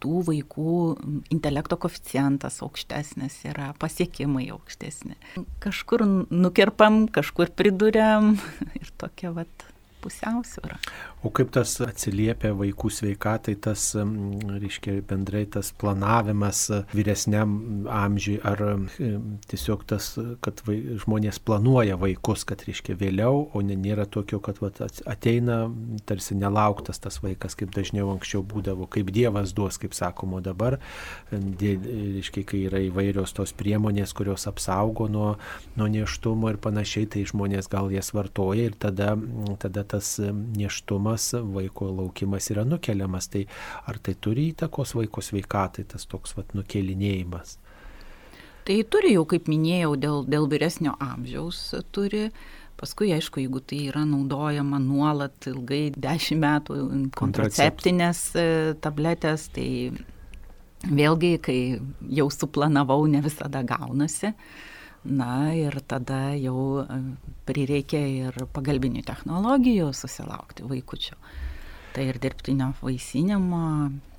tų 0.00 0.20
vaikų 0.28 0.74
intelekto 1.34 1.78
koficijantas 1.80 2.60
aukštesnis 2.64 3.40
yra, 3.50 3.72
pasiekimai 3.80 4.46
aukštesni. 4.54 5.18
Kažkur 5.62 6.06
nukirpam, 6.30 7.04
kažkur 7.10 7.50
priduriam 7.58 8.36
ir 8.80 8.94
tokia 9.02 9.34
vat 9.36 9.66
pusiausvyrą. 10.00 10.78
O 11.20 11.28
kaip 11.28 11.50
tas 11.52 11.74
atsiliepia 11.84 12.54
vaikų 12.56 12.88
sveikatai, 12.96 13.52
tas, 13.60 13.90
reiškia, 13.94 15.02
bendrai 15.04 15.42
tas 15.52 15.68
planavimas 15.76 16.62
vyresniam 16.96 17.84
amžiui, 17.92 18.38
ar 18.40 18.62
tiesiog 19.50 19.82
tas, 19.90 20.14
kad 20.40 20.62
vai, 20.64 20.78
žmonės 21.02 21.42
planuoja 21.44 21.98
vaikus, 22.00 22.46
kad, 22.48 22.64
reiškia, 22.64 22.96
vėliau, 23.02 23.42
o 23.52 23.60
ne, 23.60 23.76
nėra 23.76 24.06
tokio, 24.08 24.40
kad 24.40 24.62
vat, 24.64 24.80
ateina 25.04 25.58
tarsi 26.08 26.38
nelauktas 26.40 27.02
tas 27.04 27.20
vaikas, 27.20 27.58
kaip 27.58 27.74
dažniau 27.76 28.08
anksčiau 28.14 28.40
būdavo, 28.40 28.88
kaip 28.88 29.12
Dievas 29.12 29.52
duos, 29.52 29.76
kaip 29.82 29.92
sakoma 29.98 30.40
dabar, 30.40 30.78
dė, 31.30 31.74
reiškia, 32.16 32.46
kai 32.48 32.62
yra 32.70 32.80
įvairios 32.86 33.36
tos 33.36 33.52
priemonės, 33.60 34.16
kurios 34.16 34.48
apsaugo 34.48 35.10
nuo, 35.12 35.34
nuo 35.76 35.92
neštumo 35.92 36.48
ir 36.54 36.62
panašiai, 36.64 37.12
tai 37.12 37.28
žmonės 37.28 37.68
gal 37.68 37.92
jas 37.92 38.14
vartoja 38.16 38.70
ir 38.70 38.80
tada, 38.80 39.12
tada 39.60 39.84
tas 39.84 40.16
neštumas, 40.56 41.09
vaiko 41.54 41.90
laukimas 41.94 42.50
yra 42.52 42.64
nukeliamas. 42.68 43.30
Tai 43.32 43.44
ar 43.90 43.98
tai 44.02 44.14
turi 44.20 44.50
įtakos 44.52 44.94
vaiko 44.98 45.24
sveikatai, 45.24 45.86
tas 45.90 46.06
toks 46.10 46.36
vat, 46.38 46.54
nukelinėjimas? 46.58 47.58
Tai 48.68 48.78
turi 48.92 49.14
jau, 49.16 49.26
kaip 49.28 49.48
minėjau, 49.50 49.94
dėl, 50.00 50.24
dėl 50.30 50.48
vyresnio 50.50 50.94
amžiaus 51.00 51.62
turi. 51.94 52.28
Paskui, 52.80 53.10
aišku, 53.12 53.42
jeigu 53.42 53.60
tai 53.60 53.82
yra 53.90 54.06
naudojama 54.08 54.78
nuolat 54.80 55.50
ilgai, 55.50 55.90
dešimt 56.00 56.40
metų 56.40 56.76
kontraceptinės 57.18 58.22
e, 58.40 58.44
tabletės, 58.80 59.50
tai 59.52 59.66
vėlgi, 60.88 61.34
kai 61.44 61.58
jau 62.08 62.30
suplanavau, 62.32 63.02
ne 63.10 63.20
visada 63.26 63.60
gaunasi. 63.68 64.32
Uh, 64.32 64.69
Na 65.04 65.54
ir 65.56 65.78
tada 65.88 66.34
jau 66.36 66.82
e, 66.82 66.98
prireikia 67.48 68.00
ir 68.04 68.36
pagalbinių 68.52 69.00
technologijų 69.08 69.88
susilaukti 69.96 70.66
vaikučių. 70.68 71.16
Tai 71.94 72.04
ir 72.04 72.18
dirbtinio 72.20 72.74
vaisinimo, 72.82 73.62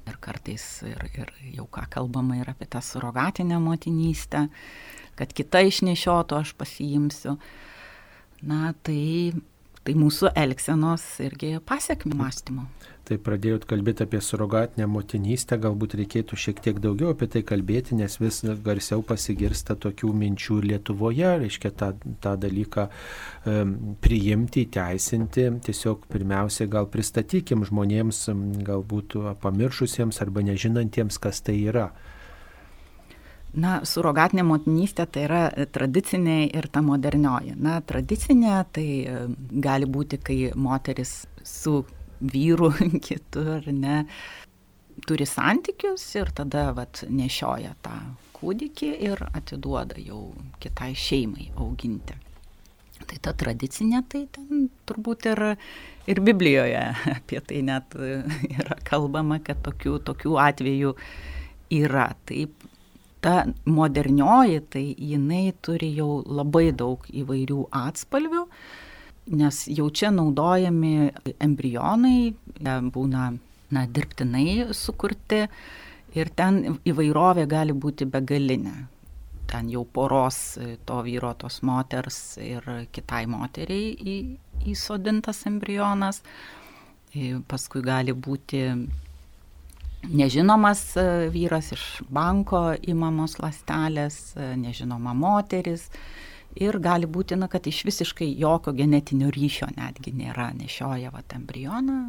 ir 0.10 0.18
kartais 0.24 0.66
ir, 0.90 1.04
ir 1.14 1.30
jau 1.54 1.68
ką 1.70 1.86
kalbama 1.94 2.40
ir 2.40 2.50
apie 2.50 2.66
tą 2.66 2.82
surogatinę 2.82 3.60
motinystę, 3.62 4.48
kad 5.20 5.38
kita 5.38 5.62
išnešiotų 5.70 6.40
aš 6.42 6.56
pasiimsiu. 6.58 7.38
Na 8.42 8.74
tai, 8.82 9.38
tai 9.86 9.94
mūsų 9.94 10.34
elgsenos 10.34 11.06
irgi 11.22 11.60
pasiekmi 11.62 12.18
mąstymo 12.18 12.66
tai 13.08 13.18
pradėjot 13.22 13.66
kalbėti 13.70 14.06
apie 14.06 14.22
surogatinę 14.24 14.86
motinystę, 14.90 15.58
galbūt 15.62 15.96
reikėtų 16.00 16.38
šiek 16.44 16.62
tiek 16.64 16.80
daugiau 16.84 17.12
apie 17.16 17.28
tai 17.32 17.42
kalbėti, 17.48 17.98
nes 17.98 18.18
vis 18.22 18.42
garsiau 18.66 19.04
pasigirsta 19.06 19.76
tokių 19.76 20.12
minčių 20.22 20.60
Lietuvoje, 20.70 21.34
reiškia 21.42 21.74
tą, 21.78 21.92
tą 22.24 22.36
dalyką 22.42 22.88
um, 22.88 23.74
priimti, 24.04 24.68
įteisinti. 24.68 25.48
Tiesiog 25.68 26.06
pirmiausia, 26.12 26.70
gal 26.72 26.90
pristatykim 26.92 27.66
žmonėms, 27.68 28.24
galbūt 28.68 29.18
pamiršusiems 29.42 30.22
arba 30.24 30.46
nežinantiems, 30.46 31.20
kas 31.22 31.42
tai 31.46 31.58
yra. 31.66 31.90
Na, 33.52 33.82
surogatinė 33.84 34.46
motinystė 34.48 35.06
tai 35.12 35.26
yra 35.26 35.42
tradicinė 35.76 36.38
ir 36.56 36.70
ta 36.72 36.80
modernioji. 36.86 37.58
Na, 37.60 37.82
tradicinė 37.84 38.62
tai 38.72 38.86
gali 39.52 39.90
būti, 39.92 40.22
kai 40.24 40.38
moteris 40.56 41.26
su 41.44 41.82
vyrų 42.22 42.72
kitur, 43.08 43.68
ne, 43.74 44.04
turi 45.08 45.28
santykius 45.28 46.06
ir 46.20 46.32
tada 46.38 46.70
vat, 46.78 47.04
nešioja 47.10 47.76
tą 47.86 47.96
kūdikį 48.38 48.92
ir 49.06 49.22
atiduoda 49.38 50.02
jau 50.02 50.32
kitai 50.62 50.94
šeimai 50.98 51.52
auginti. 51.62 52.18
Tai 53.02 53.18
ta 53.26 53.34
tradicinė, 53.34 54.04
tai 54.10 54.26
ten 54.34 54.68
turbūt 54.90 55.26
ir, 55.32 55.42
ir 56.10 56.22
Biblijoje 56.22 56.84
apie 57.18 57.42
tai 57.46 57.62
net 57.66 57.98
yra 58.60 58.78
kalbama, 58.88 59.42
kad 59.44 59.64
tokių, 59.66 59.98
tokių 60.10 60.38
atvejų 60.42 60.94
yra. 61.82 62.12
Taip, 62.30 62.68
ta 63.22 63.46
modernioji, 63.70 64.62
tai 64.74 64.86
jinai 64.98 65.52
turi 65.62 65.92
jau 65.98 66.22
labai 66.26 66.70
daug 66.74 67.06
įvairių 67.10 67.68
atspalvių 67.82 68.46
nes 69.30 69.68
jau 69.70 69.90
čia 69.94 70.10
naudojami 70.14 71.12
embrionai, 71.40 72.34
būna 72.62 73.28
na, 73.72 73.86
dirbtinai 73.86 74.72
sukurti 74.76 75.46
ir 76.18 76.32
ten 76.36 76.80
įvairovė 76.88 77.46
gali 77.50 77.74
būti 77.74 78.08
begalinė. 78.10 78.74
Ten 79.52 79.68
jau 79.72 79.84
poros 79.84 80.58
to 80.88 80.98
vyro, 81.04 81.34
tos 81.36 81.60
moters 81.68 82.38
ir 82.40 82.66
kitai 82.96 83.26
moteriai 83.28 83.92
į, 83.94 84.18
įsodintas 84.72 85.46
embrionas. 85.50 86.22
Paskui 87.52 87.82
gali 87.84 88.16
būti 88.16 88.64
nežinomas 90.08 90.86
vyras 91.36 91.74
iš 91.76 91.86
banko 92.10 92.72
įmamos 92.80 93.38
lastelės, 93.44 94.32
nežinoma 94.38 95.14
moteris 95.14 95.90
ir 96.56 96.80
gali 96.84 97.08
būti, 97.08 97.38
na, 97.40 97.48
kad 97.52 97.68
iš 97.68 97.84
visiškai 97.88 98.28
jokio 98.40 98.74
genetinio 98.76 99.32
ryšio 99.34 99.72
netgi 99.78 100.14
nėra 100.16 100.52
nešioja 100.58 101.14
va 101.14 101.24
embrioną. 101.36 102.02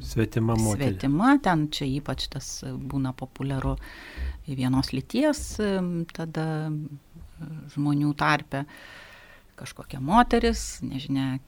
Svetima 0.00 0.54
moteris. 0.54 0.94
Svetima, 0.94 1.34
ten 1.42 1.66
čia 1.74 1.88
ypač 1.98 2.28
tas 2.30 2.48
būna 2.64 3.10
populiaru 3.16 3.74
vienos 4.46 4.92
lyties 4.94 5.40
tada 6.14 6.46
žmonių 7.74 8.12
tarpe 8.18 8.64
kažkokia 9.60 10.00
moteris, 10.00 10.80
nežinia, 10.86 11.40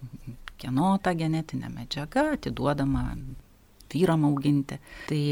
kieno 0.61 0.97
ta 1.03 1.15
genetinė 1.17 1.71
medžiaga 1.73 2.33
atiduodama 2.37 3.07
vyram 3.93 4.27
auginti. 4.29 4.79
Tai, 5.09 5.23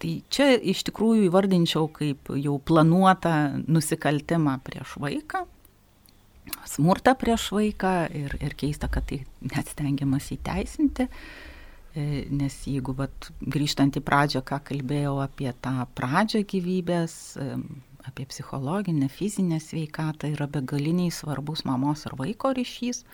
tai 0.00 0.12
čia 0.32 0.52
iš 0.56 0.84
tikrųjų 0.88 1.26
įvardinčiau 1.28 1.90
kaip 1.92 2.32
jau 2.38 2.56
planuotą 2.70 3.34
nusikaltimą 3.66 4.58
prieš 4.64 4.96
vaiką, 5.02 5.44
smurtą 6.68 7.14
prieš 7.18 7.50
vaiką 7.54 7.94
ir, 8.16 8.36
ir 8.42 8.56
keista, 8.58 8.90
kad 8.92 9.06
tai 9.10 9.22
net 9.44 9.70
stengiamas 9.72 10.30
įteisinti. 10.34 11.08
E, 11.92 12.24
nes 12.32 12.54
jeigu 12.64 12.94
vat, 12.96 13.28
grįžtant 13.40 13.98
į 13.98 14.02
pradžią, 14.04 14.40
ką 14.48 14.62
kalbėjau 14.70 15.18
apie 15.24 15.50
tą 15.64 15.74
pradžią 15.98 16.40
gyvybės, 16.48 17.16
e, 17.36 17.56
apie 18.08 18.26
psichologinę, 18.26 19.08
fizinę 19.12 19.60
sveikatą, 19.60 20.32
yra 20.32 20.48
begaliniai 20.50 21.12
svarbus 21.12 21.66
mamos 21.68 22.06
ir 22.08 22.16
vaiko 22.18 22.54
ryšys, 22.56 23.04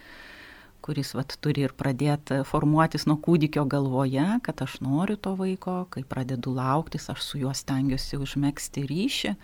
kuris 0.80 1.10
vat, 1.18 1.34
turi 1.42 1.66
ir 1.66 1.74
pradėti 1.76 2.40
formuotis 2.46 3.04
nuo 3.10 3.18
kūdikio 3.20 3.66
galvoje, 3.68 4.28
kad 4.46 4.62
aš 4.64 4.78
noriu 4.80 5.18
to 5.20 5.34
vaiko, 5.36 5.82
kai 5.90 6.04
pradedu 6.06 6.54
lauktis, 6.54 7.10
aš 7.10 7.26
su 7.26 7.42
juo 7.42 7.52
stengiuosi 7.52 8.20
užmėgsti 8.22 8.86
ryšį. 8.88 9.34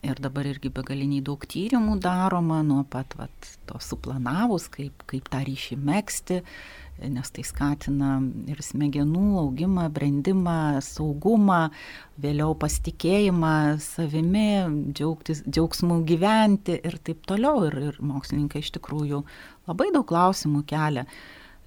Ir 0.00 0.16
dabar 0.16 0.46
irgi 0.48 0.70
begaliniai 0.72 1.20
daug 1.20 1.42
tyrimų 1.44 1.98
daroma 2.00 2.62
nuo 2.64 2.86
pat 2.88 3.12
vat, 3.18 3.48
to 3.68 3.76
suplanavus, 3.84 4.70
kaip, 4.72 5.02
kaip 5.10 5.26
tą 5.28 5.42
ryšį 5.44 5.76
mėgsti, 5.76 6.38
nes 7.12 7.32
tai 7.36 7.42
skatina 7.44 8.14
ir 8.48 8.62
smegenų 8.64 9.26
augimą, 9.42 9.84
brandimą, 9.92 10.80
saugumą, 10.84 11.58
vėliau 12.20 12.54
pasitikėjimą 12.62 13.52
savimi, 13.84 14.46
džiaugtis, 14.96 15.42
džiaugsmų 15.44 16.00
gyventi 16.08 16.78
ir 16.80 16.96
taip 17.04 17.20
toliau. 17.28 17.66
Ir, 17.68 17.76
ir 17.90 18.00
mokslininkai 18.00 18.64
iš 18.64 18.72
tikrųjų 18.78 19.20
labai 19.68 19.90
daug 19.92 20.08
klausimų 20.08 20.64
kelia, 20.70 21.04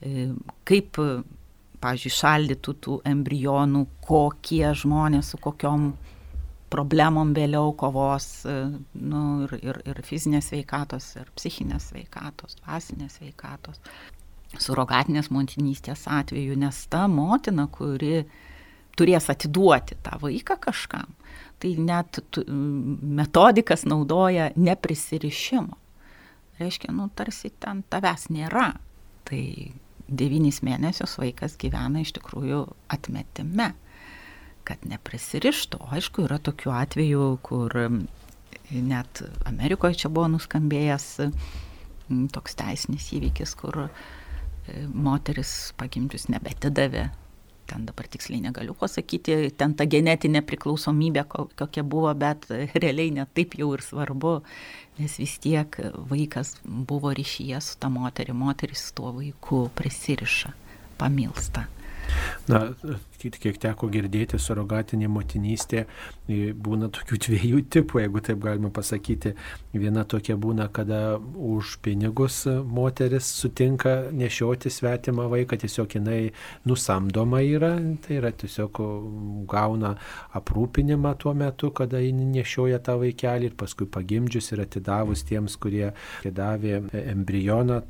e, 0.02 0.32
kaip, 0.66 0.98
pažiūrėjau, 1.84 2.18
šaldytų 2.18 2.76
tų 2.82 2.98
embrionų, 3.14 3.86
kokie 4.10 4.66
žmonės 4.82 5.36
su 5.36 5.42
kokiom 5.44 5.92
problemom 6.74 7.36
vėliau 7.38 7.76
kovos 7.78 8.28
e, 8.50 8.58
nu, 8.98 9.24
ir, 9.46 9.56
ir, 9.62 9.80
ir 9.94 10.02
fizinės 10.08 10.50
veikatos, 10.54 11.14
ir 11.22 11.30
psichinės 11.38 11.92
veikatos, 11.94 12.58
dvasinės 12.64 13.22
veikatos 13.22 13.82
surogatinės 14.62 15.32
motinystės 15.34 16.06
atveju, 16.12 16.58
nes 16.60 16.84
ta 16.92 17.08
motina, 17.10 17.68
kuri 17.72 18.24
turės 18.98 19.30
atiduoti 19.34 19.98
tą 20.06 20.20
vaiką 20.22 20.60
kažkam, 20.62 21.16
tai 21.62 21.74
net 21.82 22.20
metodikas 22.48 23.88
naudoja 23.90 24.52
neprisirišimo. 24.56 25.80
Reiškia, 26.60 26.92
nu, 26.94 27.08
tarsi 27.18 27.50
ten 27.60 27.82
tavęs 27.90 28.28
nėra. 28.30 28.76
Tai 29.26 29.42
devynis 30.06 30.62
mėnesius 30.62 31.16
vaikas 31.18 31.56
gyvena 31.58 32.04
iš 32.04 32.14
tikrųjų 32.20 32.60
atmetime, 32.94 33.72
kad 34.68 34.84
neprisirištų. 34.88 35.82
O 35.84 35.94
aišku, 35.98 36.26
yra 36.28 36.40
tokių 36.44 36.74
atvejų, 36.80 37.30
kur 37.46 37.78
net 38.74 39.24
Amerikoje 39.50 40.04
čia 40.04 40.12
buvo 40.14 40.30
nuskambėjęs 40.36 41.08
toks 42.34 42.58
teisinis 42.60 43.08
įvykis, 43.16 43.54
kur 43.60 43.86
uh, 43.86 44.04
moteris 44.94 45.74
pagimdžius 45.80 46.30
nebetidavė. 46.32 47.10
Ten 47.64 47.86
dabar 47.88 48.10
tiksliai 48.12 48.42
negaliu 48.44 48.76
pasakyti, 48.76 49.54
ten 49.56 49.74
ta 49.80 49.86
genetinė 49.88 50.42
priklausomybė 50.44 51.24
kokia 51.32 51.84
buvo, 51.88 52.12
bet 52.20 52.50
realiai 52.76 53.14
net 53.16 53.32
taip 53.38 53.56
jau 53.60 53.70
ir 53.76 53.84
svarbu, 53.86 54.34
nes 55.00 55.16
vis 55.22 55.38
tiek 55.44 55.78
vaikas 56.12 56.58
buvo 56.64 57.14
ryšyje 57.16 57.62
su 57.64 57.78
ta 57.80 57.90
moterį, 57.94 58.36
moteris 58.36 58.90
su 58.90 58.98
tuo 59.00 59.14
vaiku 59.16 59.64
prisiriša, 59.80 60.52
pamilsta. 61.00 61.66
Na, 62.52 62.66
kiek 63.32 63.58
teko 63.62 63.88
girdėti, 63.92 64.40
surogatinė 64.40 65.08
motinystė 65.08 65.86
būna 66.28 66.90
tokių 66.94 67.20
dviejų 67.28 67.62
tipų, 67.74 68.00
jeigu 68.04 68.22
taip 68.24 68.40
galima 68.44 68.70
pasakyti. 68.74 69.34
Viena 69.74 70.04
tokia 70.04 70.36
būna, 70.40 70.70
kada 70.72 71.18
už 71.20 71.78
pinigus 71.84 72.44
moteris 72.48 73.28
sutinka 73.40 74.12
nešioti 74.12 74.70
svetimą 74.72 75.28
vaiką, 75.32 75.58
tiesiog 75.64 75.98
jinai 75.98 76.32
nusamdoma 76.68 77.42
yra, 77.44 77.74
tai 78.04 78.20
yra 78.20 78.32
tiesiog 78.32 78.82
gauna 79.50 79.96
aprūpinimą 80.36 81.16
tuo 81.20 81.34
metu, 81.38 81.72
kada 81.76 82.02
jinai 82.04 82.30
nešioja 82.40 82.80
tą 82.84 82.98
vaikelį 83.02 83.52
ir 83.52 83.58
paskui 83.60 83.88
pagimdžius 83.90 84.52
ir 84.54 84.64
atidavus 84.64 85.26
tiems, 85.28 85.58
kurie 85.62 85.92
davė 86.24 86.82
embrioną 87.04 87.82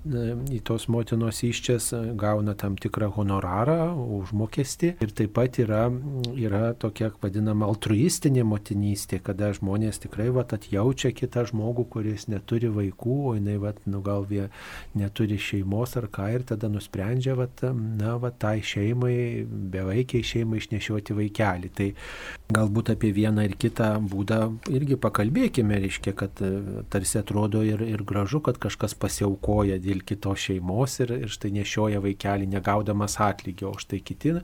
į 0.54 0.62
tos 0.66 0.88
motinos 0.92 1.44
iščias, 1.46 1.92
gauna 2.20 2.56
tam 2.60 2.78
tikrą 2.80 3.12
honorarą, 3.18 3.94
užmokestį. 4.22 4.96
Ir 5.04 5.14
taip 5.24 5.34
pat 5.38 5.58
yra, 5.64 5.88
yra 6.36 6.74
tokia 6.80 7.12
vadinama 7.22 7.68
altruistinė 7.72 8.44
motinystė, 8.48 9.22
kada 9.24 9.52
žmonės 9.56 10.02
tikrai 10.04 10.30
vat, 10.36 10.54
atjaučia 10.56 11.14
kitą 11.16 11.46
žmogų, 11.50 11.86
kuris 11.94 12.28
neturi 12.32 12.72
vaikų, 12.74 13.18
o 13.30 13.34
jinai 13.38 13.58
vat, 13.62 13.80
nu, 13.88 14.02
gal 14.04 14.26
vie 14.28 14.50
neturi 14.98 15.40
šeimos 15.40 15.96
ar 16.00 16.10
ką 16.14 16.30
ir 16.36 16.46
tada 16.50 16.70
nusprendžia 16.72 17.38
vat, 17.40 17.64
na, 17.74 18.18
vat, 18.22 18.40
tai 18.44 18.60
šeimai, 18.66 19.46
bevaikiai 19.48 20.26
šeimai 20.28 20.60
išnešioti 20.62 21.18
vaikelį. 21.18 21.72
Tai 21.74 21.90
galbūt 22.54 22.94
apie 22.94 23.14
vieną 23.16 23.48
ir 23.48 23.56
kitą 23.60 23.94
būdą 24.04 24.42
irgi 24.74 25.00
pakalbėkime, 25.02 25.80
reiškia, 25.86 26.16
kad 26.18 26.44
e, 26.44 26.84
tarsi 26.92 27.20
atrodo 27.22 27.64
ir, 27.66 27.82
ir 27.88 28.04
gražu, 28.08 28.42
kad 28.44 28.60
kažkas 28.62 28.98
pasiaukoja 29.00 29.80
dėl 29.84 30.04
kitos 30.06 30.50
šeimos 30.50 31.00
ir, 31.06 31.16
ir 31.24 31.34
štai 31.34 31.54
nešioja 31.60 32.04
vaikelį 32.04 32.50
negaudamas 32.58 33.20
atlygio, 33.24 33.72
o 33.74 33.80
štai 33.82 34.02
kiti, 34.04 34.36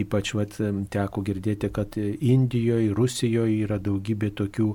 ypač 0.00 0.23
vat, 0.36 0.56
teko 0.90 1.22
girdėti, 1.26 1.68
kad 1.74 1.96
Indijoje, 1.98 2.92
Rusijoje 2.96 3.58
yra 3.66 3.78
daugybė 3.82 4.30
tokių 4.38 4.68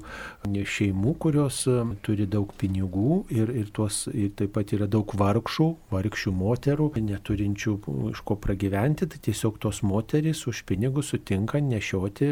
šeimų, 0.45 1.15
kurios 1.23 1.63
turi 2.05 2.27
daug 2.29 2.51
pinigų 2.59 3.23
ir, 3.33 3.49
ir, 3.61 3.71
tuos, 3.73 4.03
ir 4.13 4.33
taip 4.37 4.53
pat 4.57 4.73
yra 4.77 4.87
daug 4.91 5.09
vargšų, 5.17 5.69
vargšių 5.93 6.33
moterų, 6.35 6.91
neturinčių 7.09 7.75
iš 8.11 8.23
ko 8.27 8.37
pragyventi, 8.41 9.07
tai 9.09 9.21
tiesiog 9.29 9.59
tos 9.63 9.81
moterys 9.85 10.45
už 10.49 10.63
pinigus 10.69 11.13
sutinka 11.13 11.61
nešioti 11.63 12.29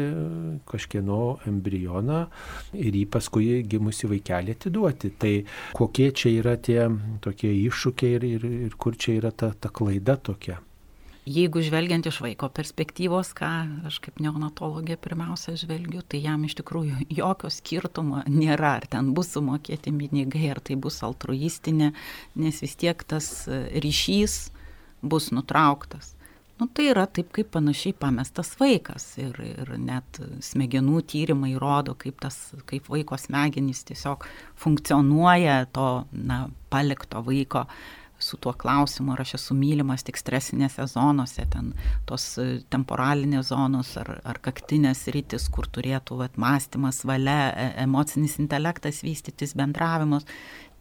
kažkieno 0.68 1.38
embrioną 1.48 2.24
ir 2.76 2.94
jį 2.94 3.04
paskui 3.10 3.48
gimusi 3.68 4.10
vaikelį 4.10 4.56
atiduoti. 4.56 5.12
Tai 5.18 5.34
kokie 5.76 6.12
čia 6.12 6.36
yra 6.38 6.56
tie 6.60 6.86
tokie 7.24 7.50
iššūkiai 7.66 8.16
ir, 8.18 8.30
ir, 8.38 8.48
ir 8.68 8.78
kur 8.78 8.98
čia 8.98 9.18
yra 9.18 9.34
ta, 9.34 9.52
ta 9.58 9.72
klaida 9.72 10.18
tokia? 10.20 10.60
Jeigu 11.28 11.62
žvelgiant 11.64 12.06
iš 12.08 12.20
vaiko 12.24 12.48
perspektyvos, 12.54 13.34
ką 13.36 13.50
aš 13.88 14.00
kaip 14.04 14.20
neonatologė 14.24 14.98
pirmiausia 15.00 15.56
žvelgiu, 15.60 16.02
tai 16.02 16.22
jam 16.24 16.44
iš 16.48 16.56
tikrųjų 16.60 17.08
jokio 17.20 17.50
skirtumo 17.52 18.24
nėra, 18.26 18.76
ar 18.80 18.88
ten 18.90 19.12
bus 19.16 19.34
sumokėti 19.36 19.94
pinigai, 19.94 20.48
ar 20.54 20.62
tai 20.64 20.78
bus 20.80 21.00
altruistinė, 21.06 21.92
nes 22.40 22.62
vis 22.64 22.78
tiek 22.80 23.04
tas 23.08 23.48
ryšys 23.48 24.38
bus 25.02 25.30
nutrauktas. 25.34 26.14
Nu, 26.58 26.66
tai 26.66 26.88
yra 26.90 27.04
taip 27.06 27.28
kaip 27.30 27.52
panašiai 27.54 27.94
pamestas 27.94 28.50
vaikas 28.58 29.04
ir, 29.22 29.36
ir 29.46 29.68
net 29.78 30.18
smegenų 30.42 31.04
tyrimai 31.06 31.52
rodo, 31.60 31.94
kaip, 31.94 32.16
tas, 32.24 32.34
kaip 32.66 32.88
vaiko 32.90 33.14
smegenys 33.20 33.84
tiesiog 33.86 34.26
funkcionuoja 34.58 35.60
to 35.70 35.86
na, 36.10 36.40
palikto 36.72 37.22
vaiko 37.22 37.62
su 38.18 38.36
tuo 38.36 38.52
klausimu, 38.52 39.12
ar 39.12 39.22
aš 39.22 39.34
esu 39.38 39.54
mylimas 39.54 40.04
tik 40.06 40.18
stresinėse 40.18 40.86
zonose, 40.90 41.44
ten 41.52 41.72
tos 42.08 42.24
e, 42.42 42.46
temporalinės 42.72 43.50
zonos 43.52 43.94
ar, 44.00 44.16
ar 44.28 44.40
kaktinės 44.42 45.06
rytis, 45.14 45.48
kur 45.54 45.68
turėtų 45.70 46.18
vat, 46.22 46.38
mąstymas, 46.40 47.04
valia, 47.08 47.50
e, 47.50 47.68
emocinis 47.84 48.38
intelektas 48.42 49.02
vystytis, 49.06 49.54
bendravimas, 49.58 50.26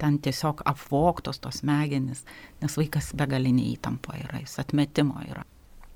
ten 0.01 0.17
tiesiog 0.21 0.65
apvoktos 0.69 1.41
tos 1.43 1.61
smegenys, 1.61 2.25
nes 2.61 2.79
vaikas 2.79 3.13
begalinė 3.17 3.71
įtampa 3.75 4.17
yra, 4.21 4.41
jis 4.43 4.57
atmetimo 4.63 5.21
yra. 5.29 5.45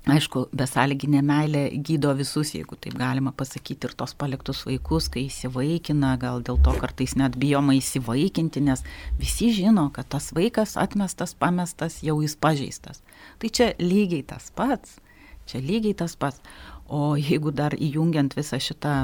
Aišku, 0.02 0.48
besąlyginė 0.50 1.20
meilė 1.22 1.60
gydo 1.86 2.10
visus, 2.18 2.50
jeigu 2.56 2.74
taip 2.74 2.96
galima 2.98 3.30
pasakyti, 3.38 3.86
ir 3.86 3.92
tos 3.94 4.16
paliktus 4.18 4.64
vaikus, 4.66 5.06
kai 5.14 5.28
įsivaikina, 5.28 6.16
gal 6.18 6.42
dėl 6.42 6.58
to 6.66 6.74
kartais 6.82 7.14
net 7.14 7.38
bijoma 7.38 7.76
įsivaikinti, 7.78 8.64
nes 8.66 8.82
visi 9.20 9.52
žino, 9.54 9.86
kad 9.94 10.10
tas 10.10 10.32
vaikas 10.34 10.74
atmestas, 10.80 11.36
pamestas, 11.38 12.00
jau 12.02 12.18
jis 12.24 12.34
pažeistas. 12.34 12.98
Tai 13.38 13.52
čia 13.54 13.70
lygiai 13.78 14.26
tas 14.26 14.50
pats, 14.58 14.98
čia 15.46 15.62
lygiai 15.62 15.94
tas 16.02 16.18
pats. 16.18 16.42
O 16.90 17.14
jeigu 17.14 17.54
dar 17.54 17.78
įjungiant 17.78 18.34
visą 18.34 18.58
šitą 18.58 18.96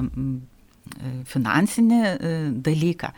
finansinį 1.30 2.00
e, 2.02 2.34
dalyką, 2.64 3.12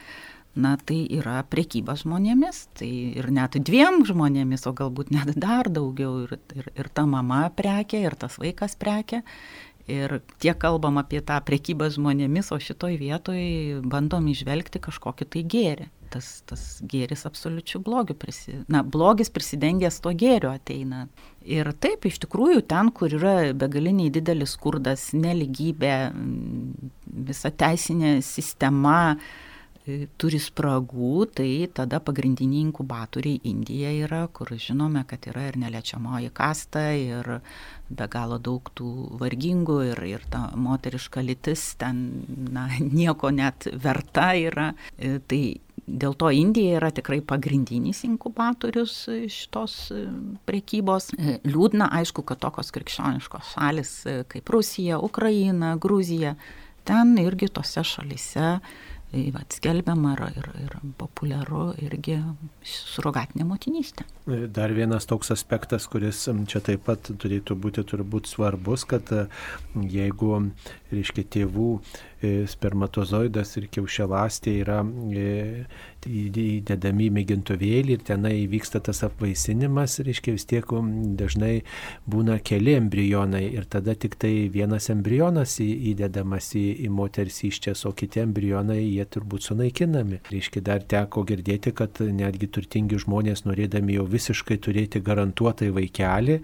na 0.54 0.74
tai 0.76 1.04
yra 1.14 1.40
prekyba 1.46 1.94
žmonėmis, 1.98 2.64
tai 2.78 2.90
ir 3.20 3.30
net 3.34 3.58
dviem 3.62 4.02
žmonėmis, 4.06 4.66
o 4.66 4.74
galbūt 4.76 5.12
net 5.14 5.32
dar 5.38 5.70
daugiau, 5.70 6.24
ir, 6.26 6.38
ir, 6.56 6.70
ir 6.74 6.90
ta 6.94 7.06
mama 7.06 7.46
prekė, 7.54 8.02
ir 8.08 8.18
tas 8.18 8.38
vaikas 8.40 8.78
prekė. 8.80 9.22
Ir 9.90 10.20
tiek 10.38 10.54
kalbam 10.60 11.00
apie 11.00 11.18
tą 11.26 11.40
priekybą 11.42 11.88
žmonėmis, 11.90 12.52
o 12.54 12.58
šitoj 12.62 12.94
vietoj 13.00 13.40
bandom 13.90 14.28
išvelgti 14.30 14.78
kažkokį 14.82 15.26
tai 15.26 15.42
gėrį. 15.50 15.88
Tas, 16.10 16.28
tas 16.46 16.62
gėris 16.90 17.24
absoliučių 17.26 17.80
blogių, 17.86 18.14
prisi, 18.18 18.54
na, 18.70 18.82
blogis 18.82 19.30
prisidengęs 19.34 20.00
to 20.02 20.12
gėrio 20.18 20.50
ateina. 20.58 21.04
Ir 21.46 21.70
taip, 21.82 22.06
iš 22.06 22.20
tikrųjų, 22.22 22.64
ten, 22.70 22.90
kur 22.94 23.14
yra 23.14 23.52
begaliniai 23.54 24.10
didelis 24.14 24.54
skurdas, 24.58 25.08
neligybė, 25.14 25.94
visa 27.30 27.50
teisinė 27.54 28.18
sistema, 28.26 29.14
E, 29.16 29.49
turi 30.20 30.38
spragų, 30.40 31.24
tai 31.36 31.48
tada 31.74 32.00
pagrindiniai 32.02 32.64
inkubatoriai 32.68 33.40
Indija 33.50 33.92
yra, 34.06 34.24
kur 34.32 34.52
žinome, 34.54 35.04
kad 35.08 35.26
yra 35.30 35.48
ir 35.50 35.58
neliečiamoji 35.60 36.30
kasta, 36.34 36.90
ir 36.96 37.40
be 37.90 38.06
galo 38.10 38.38
daug 38.38 38.70
tų 38.76 38.90
vargingų, 39.20 39.78
ir, 39.90 40.02
ir 40.08 40.26
ta 40.30 40.48
moteriška 40.54 41.24
lytis 41.26 41.74
ten 41.80 42.04
na, 42.28 42.68
nieko 43.00 43.32
net 43.34 43.68
verta 43.74 44.32
yra. 44.38 44.72
E, 44.98 45.18
tai 45.26 45.42
Dėl 45.90 46.12
to 46.14 46.28
Indija 46.30 46.76
yra 46.78 46.90
tikrai 46.94 47.16
pagrindinis 47.24 48.04
inkubatorius 48.06 48.92
šitos 49.32 49.72
e, 49.90 50.04
prekybos. 50.46 51.08
Liūdna, 51.42 51.88
aišku, 51.98 52.22
kad 52.28 52.38
tokios 52.44 52.70
krikščioniškos 52.76 53.54
šalis 53.56 53.94
kaip 54.30 54.52
Rusija, 54.54 55.00
Ukraina, 55.02 55.72
Gruzija, 55.82 56.36
ten 56.86 57.16
irgi 57.18 57.48
tose 57.50 57.82
šalise 57.82 58.52
tai 58.60 58.89
vat, 59.34 59.56
skelbiama 59.56 60.12
ir, 60.14 60.20
ir, 60.38 60.48
ir 60.64 60.74
populiaru 60.98 61.70
irgi 61.82 62.18
surogatinė 62.66 63.46
motinystė. 63.48 64.06
Dar 64.54 64.70
vienas 64.76 65.08
toks 65.10 65.32
aspektas, 65.34 65.88
kuris 65.90 66.26
čia 66.50 66.62
taip 66.62 66.84
pat 66.86 67.10
turėtų 67.10 67.56
būti 67.58 67.84
turbūt 67.90 68.30
svarbus, 68.30 68.86
kad 68.88 69.10
jeigu, 69.74 70.30
reiškia, 70.92 71.26
tėvų 71.36 71.70
e, 71.80 72.09
spermatozoidas 72.20 73.54
ir 73.56 73.68
kiaušialastė 73.72 74.54
yra 74.62 74.80
e, 74.84 75.64
įdedami 76.06 77.08
į 77.08 77.12
mėgintuvėlį 77.16 77.96
ir 77.96 78.04
tenai 78.06 78.34
vyksta 78.50 78.80
tas 78.84 79.02
apvaisinimas, 79.06 79.98
reiškia 80.04 80.34
vis 80.36 80.46
tiek 80.48 80.72
dažnai 81.20 81.62
būna 82.10 82.38
keli 82.44 82.76
embrionai 82.78 83.42
ir 83.50 83.66
tada 83.70 83.94
tik 83.94 84.16
tai 84.20 84.48
vienas 84.52 84.90
embrionas 84.92 85.58
įdedamas 85.60 86.52
į, 86.56 86.64
į 86.86 86.90
moters 86.92 87.42
iščias, 87.48 87.84
o 87.88 87.92
kiti 87.96 88.22
embrionai 88.24 88.80
jie 88.82 89.04
turbūt 89.04 89.50
sunaikinami. 89.50 90.22
Reiškia 90.30 90.64
dar 90.64 90.84
teko 90.84 91.24
girdėti, 91.28 91.74
kad 91.76 92.00
netgi 92.00 92.48
turtingi 92.52 93.00
žmonės 93.00 93.44
norėdami 93.48 93.98
jau 93.98 94.06
visiškai 94.08 94.60
turėti 94.62 95.02
garantuotai 95.04 95.70
vaikelį, 95.76 96.40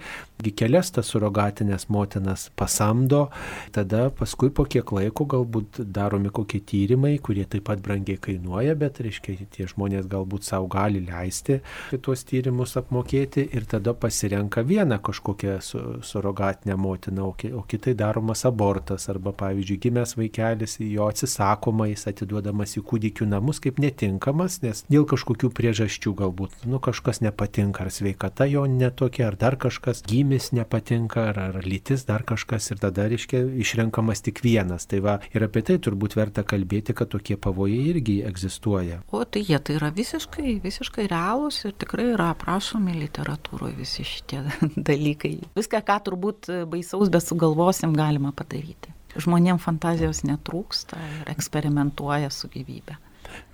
kelias 0.56 0.92
tas 0.94 1.08
surogatinės 1.12 1.88
motinas 1.92 2.48
pasamdo, 2.56 3.26
tada 3.72 4.08
paskui 4.14 4.50
po 4.54 4.64
kiek 4.68 4.92
laiko 4.92 5.26
galbūt 5.28 5.65
daromi 5.78 6.30
kokie 6.34 6.60
tyrimai, 6.60 7.16
kurie 7.22 7.44
taip 7.48 7.66
pat 7.68 7.82
brangiai 7.84 8.20
kainuoja, 8.22 8.76
bet 8.78 9.00
reiškia 9.04 9.48
tie 9.52 9.66
žmonės 9.70 10.08
galbūt 10.10 10.46
savo 10.46 10.68
gali 10.70 11.02
leisti 11.06 11.60
tuos 12.02 12.24
tyrimus 12.26 12.76
apmokėti 12.78 13.46
ir 13.56 13.66
tada 13.68 13.94
pasirenka 13.94 14.62
vieną 14.66 14.98
kažkokią 15.04 15.56
su, 15.64 15.82
surogatinę 16.06 16.76
motiną, 16.76 17.32
o 17.58 17.62
kitai 17.68 17.94
daromas 17.98 18.44
abortas 18.48 19.08
arba, 19.12 19.32
pavyzdžiui, 19.36 19.78
gimęs 19.86 20.16
vaikelis, 20.18 20.78
jo 20.80 21.08
atsisakoma, 21.10 21.88
jis 21.90 22.06
atiduodamas 22.12 22.76
į 22.78 22.84
kūdikių 22.86 23.28
namus 23.30 23.60
kaip 23.64 23.80
netinkamas, 23.82 24.60
nes 24.64 24.84
dėl 24.92 25.06
kažkokių 25.08 25.50
priežasčių 25.56 26.14
galbūt, 26.22 26.58
nu 26.70 26.80
kažkas 26.82 27.22
nepatinka, 27.24 27.86
ar 27.86 27.92
sveikata 27.94 28.48
jo 28.50 28.66
netokia, 28.70 29.30
ar 29.30 29.38
dar 29.40 29.58
kažkas, 29.60 30.02
gimis 30.06 30.52
nepatinka, 30.56 31.28
ar, 31.32 31.40
ar 31.48 31.60
lytis 31.66 32.06
dar 32.08 32.24
kažkas 32.26 32.70
ir 32.72 32.82
tada, 32.82 33.08
reiškia, 33.10 33.42
išrenkamas 33.62 34.22
tik 34.26 34.42
vienas. 34.44 34.86
Tai 34.90 35.02
va, 35.04 35.16
ir 35.34 35.46
apie 35.46 35.55
tai 35.66 35.78
turbūt 35.82 36.16
verta 36.18 36.44
kalbėti, 36.46 36.94
kad 36.96 37.10
tokie 37.12 37.38
pavojai 37.40 37.78
irgi 37.92 38.16
egzistuoja. 38.28 39.00
O 39.14 39.22
tai 39.24 39.44
jie 39.46 39.58
tai 39.62 39.78
yra 39.78 39.92
visiškai, 39.94 40.58
visiškai 40.64 41.06
realūs 41.12 41.62
ir 41.68 41.76
tikrai 41.80 42.10
yra 42.14 42.32
aprašomi 42.34 42.96
literatūroje 43.00 43.76
visi 43.78 44.06
šitie 44.06 44.42
dalykai. 44.90 45.36
Viską, 45.56 45.82
ką 45.86 45.98
turbūt 46.10 46.52
baisaus 46.72 47.12
besugalvosim, 47.12 47.96
galima 47.96 48.34
padaryti. 48.36 48.92
Žmonėm 49.16 49.56
fantazijos 49.62 50.26
netrūksta 50.28 51.00
ir 51.00 51.30
eksperimentuoja 51.32 52.28
su 52.34 52.50
gyvybė. 52.52 52.98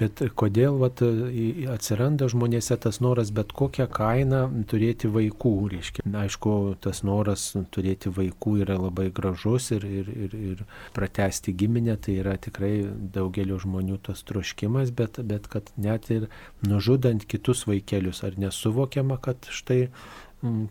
Bet 0.02 0.22
kodėl 0.38 0.80
vat, 0.80 0.98
atsiranda 1.70 2.26
žmonėse 2.30 2.74
tas 2.82 2.98
noras 3.04 3.30
bet 3.34 3.52
kokią 3.54 3.86
kainą 3.92 4.40
turėti 4.70 5.10
vaikų? 5.12 5.52
Reiškia, 5.76 6.04
aišku, 6.24 6.54
tas 6.82 7.02
noras 7.06 7.44
turėti 7.74 8.10
vaikų 8.16 8.56
yra 8.64 8.80
labai 8.80 9.10
gražus 9.14 9.70
ir, 9.76 9.86
ir, 9.86 10.10
ir, 10.26 10.34
ir 10.52 10.64
pratesti 10.96 11.54
giminę, 11.54 11.94
tai 12.02 12.16
yra 12.24 12.34
tikrai 12.34 12.72
daugelio 13.14 13.60
žmonių 13.62 14.00
tas 14.08 14.24
troškimas, 14.26 14.90
bet, 14.96 15.22
bet 15.28 15.46
kad 15.52 15.70
net 15.76 16.10
ir 16.10 16.26
nužudant 16.66 17.28
kitus 17.28 17.66
vaikelius, 17.70 18.24
ar 18.26 18.38
nesuvokiama, 18.42 19.20
kad 19.22 19.46
štai 19.54 19.84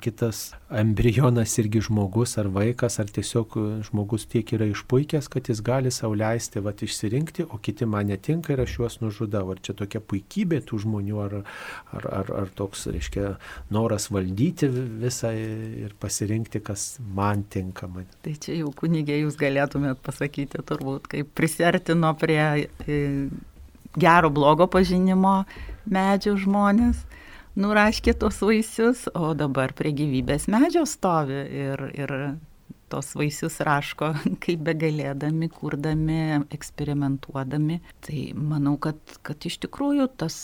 kitas 0.01 0.51
embrionas 0.69 1.53
irgi 1.61 1.79
žmogus 1.85 2.35
ar 2.41 2.49
vaikas, 2.51 2.97
ar 2.99 3.07
tiesiog 3.07 3.55
žmogus 3.87 4.25
tiek 4.27 4.49
yra 4.57 4.67
išpuikęs, 4.67 5.29
kad 5.31 5.47
jis 5.47 5.61
gali 5.63 5.91
sauliaisti, 5.95 6.59
va, 6.63 6.73
išsirinkti, 6.75 7.45
o 7.47 7.59
kiti 7.63 7.87
man 7.87 8.11
netinka 8.11 8.51
ir 8.51 8.63
aš 8.65 8.75
juos 8.79 8.97
nužudau. 9.03 9.45
Ar 9.53 9.61
čia 9.63 9.75
tokia 9.79 10.01
puikybė 10.03 10.59
tų 10.67 10.81
žmonių, 10.83 11.21
ar, 11.23 11.37
ar, 11.95 12.09
ar, 12.19 12.33
ar 12.41 12.51
toks, 12.57 12.83
reiškia, 12.91 13.35
noras 13.71 14.09
valdyti 14.11 14.67
visą 14.71 15.31
ir 15.35 15.95
pasirinkti, 16.03 16.59
kas 16.67 16.97
man 17.15 17.45
tinka. 17.47 17.87
Man. 17.91 18.09
Tai 18.25 18.35
čia 18.43 18.57
jau 18.59 18.73
kunigė 18.75 19.21
jūs 19.21 19.39
galėtumėt 19.39 20.03
pasakyti 20.03 20.65
turbūt, 20.67 21.07
kaip 21.15 21.31
prisertino 21.37 22.11
prie 22.19 22.67
e, 22.67 22.99
gero 23.95 24.33
blogo 24.35 24.67
pažinimo 24.71 25.41
medžių 25.91 26.35
žmonės 26.43 27.05
nuraškė 27.59 28.15
tos 28.21 28.39
vaisius, 28.45 29.07
o 29.15 29.33
dabar 29.37 29.73
prie 29.77 29.91
gyvybės 29.95 30.47
medžio 30.51 30.85
stovi 30.89 31.41
ir, 31.65 31.83
ir 31.97 32.15
tos 32.91 33.13
vaisius 33.15 33.59
raško, 33.63 34.11
kaip 34.43 34.63
begalėdami, 34.67 35.49
kurdami, 35.55 36.21
eksperimentuodami. 36.51 37.79
Tai 38.05 38.21
manau, 38.37 38.77
kad, 38.81 38.99
kad 39.25 39.47
iš 39.47 39.61
tikrųjų 39.65 40.09
tas 40.21 40.35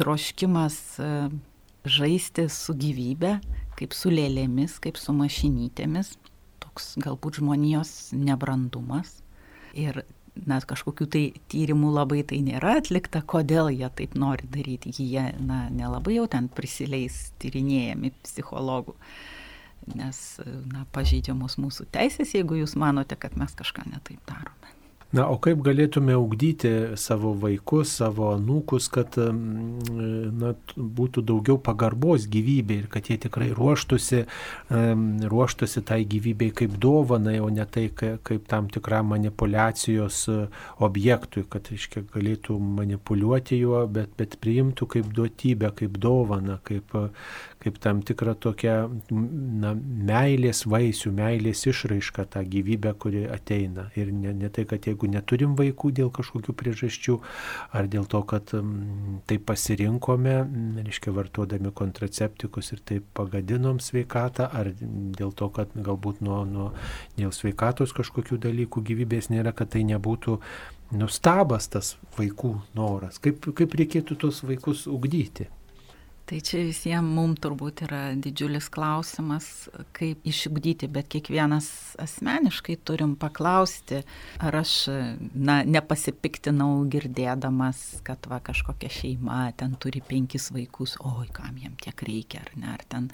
troškimas 0.00 0.78
e, 1.02 1.10
žaisti 1.84 2.48
su 2.52 2.76
gyvybė, 2.78 3.36
kaip 3.78 3.96
su 3.96 4.12
lėlėmis, 4.12 4.78
kaip 4.82 5.00
su 5.00 5.14
mašinytėmis, 5.16 6.14
toks 6.62 6.94
galbūt 7.02 7.42
žmonijos 7.42 8.12
nebrandumas. 8.16 9.18
Ir 9.72 10.02
na, 10.34 10.58
kažkokių 10.64 11.06
tai 11.12 11.22
tyrimų 11.52 11.92
labai 11.92 12.22
tai 12.28 12.40
nėra 12.44 12.78
atlikta, 12.80 13.22
kodėl 13.22 13.70
jie 13.74 13.88
taip 13.98 14.16
nori 14.18 14.48
daryti, 14.52 14.92
jie, 14.96 15.28
na, 15.44 15.66
nelabai 15.72 16.16
jau 16.16 16.26
ten 16.30 16.48
prisileis 16.52 17.30
tyrinėjami 17.42 18.14
psichologų, 18.24 18.96
nes, 19.98 20.22
na, 20.72 20.86
pažeidžiamos 20.94 21.58
mūsų 21.60 21.88
teisės, 21.94 22.36
jeigu 22.36 22.62
jūs 22.62 22.76
manote, 22.80 23.18
kad 23.18 23.36
mes 23.38 23.54
kažką 23.58 23.86
netaip 23.92 24.22
darome. 24.28 24.81
Na, 25.12 25.26
o 25.28 25.36
kaip 25.44 25.60
galėtume 25.60 26.14
ugdyti 26.16 26.70
savo 26.96 27.34
vaikus, 27.36 27.90
savo 27.98 28.30
anūkus, 28.32 28.86
kad 28.92 29.18
na, 29.20 30.54
būtų 30.76 31.24
daugiau 31.28 31.58
pagarbos 31.60 32.24
gyvybei 32.32 32.78
ir 32.80 32.86
kad 32.92 33.10
jie 33.10 33.18
tikrai 33.20 33.50
ruoštųsi, 33.52 34.22
ruoštųsi 35.34 35.82
tai 35.84 36.00
gyvybei 36.08 36.48
kaip 36.56 36.78
dovanai, 36.80 37.36
o 37.44 37.50
ne 37.52 37.66
tai 37.68 37.90
kaip 37.92 38.48
tam 38.48 38.70
tikram 38.72 39.12
manipulacijos 39.12 40.22
e, 40.32 40.38
objektui, 40.84 41.44
kad 41.50 41.68
iškia, 41.74 42.06
galėtų 42.14 42.56
manipuliuoti 42.80 43.60
juo, 43.60 43.84
bet, 43.92 44.14
bet 44.16 44.38
priimtų 44.40 44.88
kaip 44.96 45.12
duotybę, 45.12 45.74
kaip 45.76 46.00
dovaną, 46.00 46.56
kaip, 46.64 46.96
kaip 47.62 47.78
tam 47.82 48.00
tikrą 48.02 48.34
tokią 48.42 48.74
na, 49.62 49.72
meilės 50.08 50.64
vaisių, 50.70 51.12
meilės 51.14 51.62
išraišką 51.70 52.26
tą 52.34 52.42
gyvybę, 52.50 52.94
kuri 52.98 53.22
ateina. 53.30 53.86
Ir 53.98 54.10
ne, 54.14 54.32
ne 54.36 54.50
tai, 54.52 54.64
kad 54.68 54.88
jeigu 54.88 55.10
neturim 55.10 55.54
vaikų 55.58 55.92
dėl 56.00 56.10
kažkokių 56.14 56.56
priežasčių, 56.58 57.18
ar 57.78 57.88
dėl 57.92 58.08
to, 58.10 58.22
kad 58.28 58.54
m, 58.58 59.22
tai 59.30 59.38
pasirinkome, 59.38 60.36
reiškia, 60.82 61.14
vartodami 61.14 61.72
kontraceptikus 61.82 62.74
ir 62.74 62.82
taip 62.88 63.08
pagadinom 63.16 63.80
sveikatą, 63.82 64.50
ar 64.50 64.72
dėl 64.80 65.34
to, 65.38 65.50
kad 65.54 65.72
galbūt 65.76 66.22
nuo, 66.26 66.42
nuo, 66.48 66.70
dėl 67.18 67.34
sveikatos 67.34 67.94
kažkokių 67.96 68.40
dalykų 68.42 68.84
gyvybės 68.90 69.30
nėra, 69.32 69.54
kad 69.56 69.74
tai 69.76 69.86
nebūtų 69.88 70.38
nustabas 70.98 71.70
tas 71.72 71.96
vaikų 72.18 72.56
noras. 72.76 73.22
Kaip, 73.22 73.52
kaip 73.56 73.74
reikėtų 73.78 74.18
tos 74.26 74.42
vaikus 74.44 74.86
ugdyti? 74.90 75.48
Tai 76.32 76.38
čia 76.40 76.62
visiems 76.64 77.12
mums 77.12 77.42
turbūt 77.44 77.82
yra 77.84 77.98
didžiulis 78.16 78.70
klausimas, 78.72 79.46
kaip 79.92 80.22
išugdyti, 80.24 80.88
bet 80.88 81.10
kiekvienas 81.12 81.66
asmeniškai 82.00 82.78
turim 82.88 83.10
paklausti, 83.20 83.98
ar 84.40 84.56
aš 84.62 84.72
na, 85.36 85.58
nepasipiktinau 85.68 86.86
girdėdamas, 86.88 87.82
kad 88.06 88.24
va 88.32 88.38
kažkokia 88.46 88.88
šeima 88.96 89.42
ten 89.60 89.74
turi 89.76 90.00
penkis 90.00 90.48
vaikus, 90.56 90.94
oi 91.04 91.26
kam 91.36 91.58
jiem 91.60 91.74
tiek 91.84 92.00
reikia, 92.08 92.40
ar 92.46 92.56
ne, 92.56 92.70
ar 92.78 92.86
ten 92.88 93.10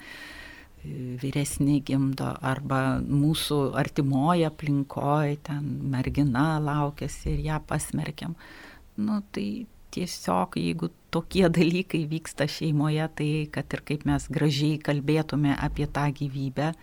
vyresni 1.19 1.81
gimdo 1.83 2.29
arba 2.39 3.01
mūsų 3.03 3.57
artimoje 3.83 4.47
aplinkoje 4.47 5.41
ten 5.49 5.67
mergina 5.91 6.53
laukėsi 6.63 7.33
ir 7.35 7.43
ją 7.49 7.59
pasmerkiam. 7.67 8.39
Nu, 8.95 9.19
tai 9.35 9.67
tiesiog, 9.91 10.55
jeigu 10.55 10.93
tokie 11.13 11.45
dalykai 11.49 12.03
vyksta 12.09 12.47
šeimoje, 12.49 13.05
tai 13.15 13.29
kad 13.53 13.69
ir 13.75 13.83
kaip 13.85 14.05
mes 14.09 14.27
gražiai 14.31 14.79
kalbėtume 14.81 15.55
apie 15.57 15.87
tą 15.89 16.07
gyvybę, 16.15 16.73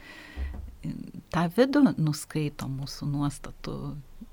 tą 1.34 1.44
vidų 1.56 1.84
nuskaito 1.96 2.70
mūsų 2.70 3.10
nuostatų 3.10 3.76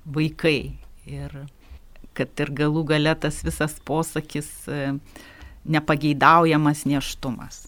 vaikai. 0.04 0.74
Ir 1.04 1.36
kad 2.16 2.40
ir 2.40 2.50
galų 2.56 2.84
gale 2.94 3.12
tas 3.20 3.42
visas 3.44 3.76
posakis 3.84 4.50
nepageidaujamas 5.64 6.84
neštumas 6.88 7.64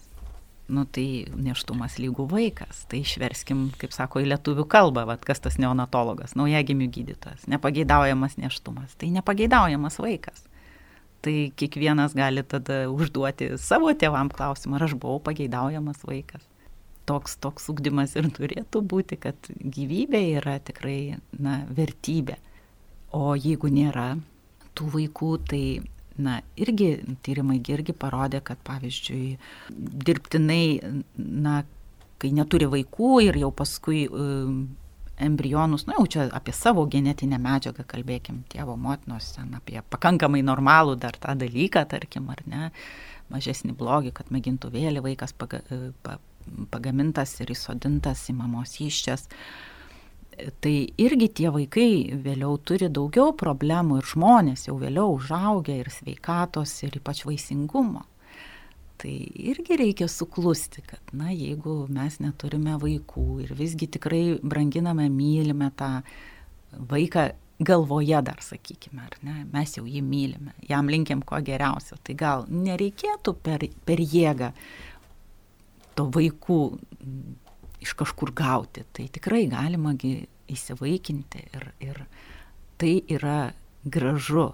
nu 0.69 0.83
tai 0.91 1.27
neštumas 1.39 1.99
lygų 2.03 2.27
vaikas. 2.31 2.85
Tai 2.91 3.01
išverskim, 3.03 3.69
kaip 3.79 3.95
sako, 3.95 4.23
į 4.23 4.31
lietuvių 4.33 4.67
kalbą, 4.71 5.07
vat, 5.09 5.25
kas 5.27 5.41
tas 5.43 5.61
neonatologas, 5.63 6.35
naujagimių 6.39 6.89
gydytojas, 6.93 7.47
nepageidaujamas 7.51 8.37
neštumas. 8.41 8.97
Tai 8.99 9.11
nepageidaujamas 9.15 10.01
vaikas. 10.03 10.43
Tai 11.25 11.35
kiekvienas 11.59 12.15
gali 12.15 12.45
tada 12.47 12.85
užduoti 12.93 13.55
savo 13.59 13.91
tėvam 13.97 14.31
klausimą, 14.33 14.77
ar 14.79 14.87
aš 14.87 14.95
buvau 15.01 15.19
pageidaujamas 15.27 16.05
vaikas. 16.07 16.45
Toks, 17.07 17.37
toks 17.43 17.69
ugdymas 17.71 18.17
ir 18.19 18.29
turėtų 18.35 18.83
būti, 18.83 19.19
kad 19.23 19.51
gyvybė 19.51 20.23
yra 20.41 20.57
tikrai 20.59 21.19
na, 21.39 21.61
vertybė. 21.71 22.39
O 23.15 23.35
jeigu 23.39 23.71
nėra 23.71 24.17
tų 24.77 24.89
vaikų, 24.95 25.31
tai 25.51 25.63
na 26.19 26.41
irgi 26.59 26.97
tyrimai 27.25 27.61
irgi 27.61 27.95
parodė, 27.97 28.41
kad 28.45 28.61
pavyzdžiui 28.67 29.37
dirbtinai, 30.07 30.65
na, 31.17 31.61
kai 32.21 32.33
neturi 32.35 32.69
vaikų 32.73 33.13
ir 33.29 33.39
jau 33.43 33.53
paskui 33.55 34.07
um, 34.09 34.67
embrionus, 35.19 35.87
na 35.87 35.97
jau 35.99 36.07
čia 36.07 36.27
apie 36.35 36.53
savo 36.53 36.85
genetinę 36.91 37.39
medžiagą 37.43 37.87
kalbėkim, 37.89 38.43
tėvo 38.53 38.77
motinos, 38.81 39.33
ten 39.37 39.55
apie 39.57 39.81
pakankamai 39.91 40.43
normalų 40.45 40.97
dar 41.01 41.17
tą 41.21 41.37
dalyką, 41.39 41.87
tarkim, 41.91 42.29
ar 42.33 42.43
ne, 42.47 42.71
mažesnį 43.33 43.75
blogį, 43.79 44.13
kad 44.17 44.33
mėgintų 44.35 44.71
vėlį 44.75 45.05
vaikas 45.09 45.33
paga, 45.37 45.63
pa, 46.05 46.19
pagamintas 46.71 47.35
ir 47.41 47.53
įsodintas 47.55 48.27
į 48.31 48.37
mamos 48.41 48.77
iščias. 48.83 49.27
Tai 50.61 50.75
irgi 51.01 51.31
tie 51.33 51.49
vaikai 51.49 52.13
vėliau 52.21 52.59
turi 52.61 52.91
daugiau 52.93 53.33
problemų 53.41 54.03
ir 54.03 54.11
žmonės 54.11 54.67
jau 54.69 54.77
vėliau 54.77 55.15
užaugę 55.17 55.79
ir 55.81 55.89
sveikatos 55.89 56.75
ir 56.85 56.99
ypač 57.01 57.25
vaisingumo. 57.25 58.05
Tai 58.97 59.13
irgi 59.53 59.77
reikia 59.77 60.09
suklusti, 60.09 60.81
kad, 60.89 61.03
na, 61.13 61.29
jeigu 61.35 61.83
mes 61.93 62.17
neturime 62.25 62.79
vaikų 62.81 63.27
ir 63.45 63.53
visgi 63.59 63.89
tikrai 63.93 64.39
branginame, 64.41 65.11
mylime 65.13 65.69
tą 65.77 65.91
vaiką 66.73 67.27
galvoje 67.61 68.21
dar, 68.25 68.41
sakykime, 68.45 69.05
ar 69.05 69.17
ne, 69.25 69.37
mes 69.53 69.77
jau 69.77 69.85
jį 69.89 70.03
mylime, 70.05 70.53
jam 70.69 70.89
linkiam 70.93 71.23
ko 71.25 71.41
geriausio, 71.45 71.97
tai 72.05 72.17
gal 72.19 72.45
nereikėtų 72.53 73.37
per, 73.45 73.65
per 73.89 74.01
jėgą 74.01 74.51
to 75.97 76.09
vaikų 76.13 76.61
iš 77.85 77.95
kažkur 77.97 78.33
gauti. 78.37 78.85
Tai 78.93 79.09
tikrai 79.13 79.47
galima 79.53 79.95
įsivaikinti 80.53 81.47
ir, 81.57 81.69
ir 81.81 82.03
tai 82.81 82.99
yra 83.09 83.53
gražu. 83.85 84.51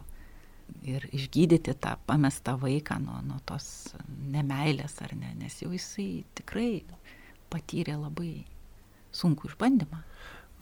Ir 0.88 1.04
išgydyti 1.14 1.74
tą 1.78 1.94
pamestą 2.08 2.56
vaiką 2.58 2.98
nuo, 3.02 3.20
nuo 3.26 3.38
tos 3.46 3.94
nemailės 4.32 4.96
ar 5.04 5.14
ne, 5.18 5.34
nes 5.38 5.60
jau 5.62 5.70
jisai 5.70 6.24
tikrai 6.38 6.82
patyrė 7.52 7.98
labai 8.00 8.32
sunku 9.14 9.50
išbandymą. 9.50 10.00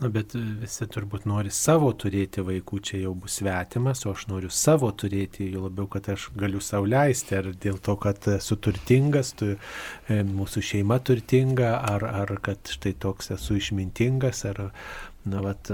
Na, 0.01 0.09
bet 0.09 0.33
visi 0.33 0.87
turbūt 0.89 1.27
nori 1.29 1.51
savo 1.53 1.91
turėti 1.93 2.41
vaikų, 2.41 2.79
čia 2.89 3.03
jau 3.03 3.11
bus 3.21 3.35
svetimas, 3.37 4.07
o 4.09 4.15
aš 4.15 4.23
noriu 4.31 4.49
savo 4.49 4.89
turėti, 4.97 5.51
jau 5.53 5.67
labiau, 5.67 5.91
kad 5.93 6.09
aš 6.15 6.31
galiu 6.41 6.63
sau 6.65 6.87
leisti, 6.89 7.37
ar 7.37 7.51
dėl 7.53 7.77
to, 7.85 7.99
kad 8.01 8.31
esu 8.33 8.57
turtingas, 8.65 9.35
tu, 9.37 9.51
e, 10.09 10.23
mūsų 10.25 10.65
šeima 10.71 10.97
turtinga, 11.05 11.75
ar, 11.85 12.07
ar 12.23 12.33
kad 12.41 12.73
štai 12.73 12.95
toks 13.05 13.29
esu 13.37 13.59
išmintingas, 13.61 14.41
ar, 14.49 14.63
na, 15.29 15.45
vat, 15.45 15.69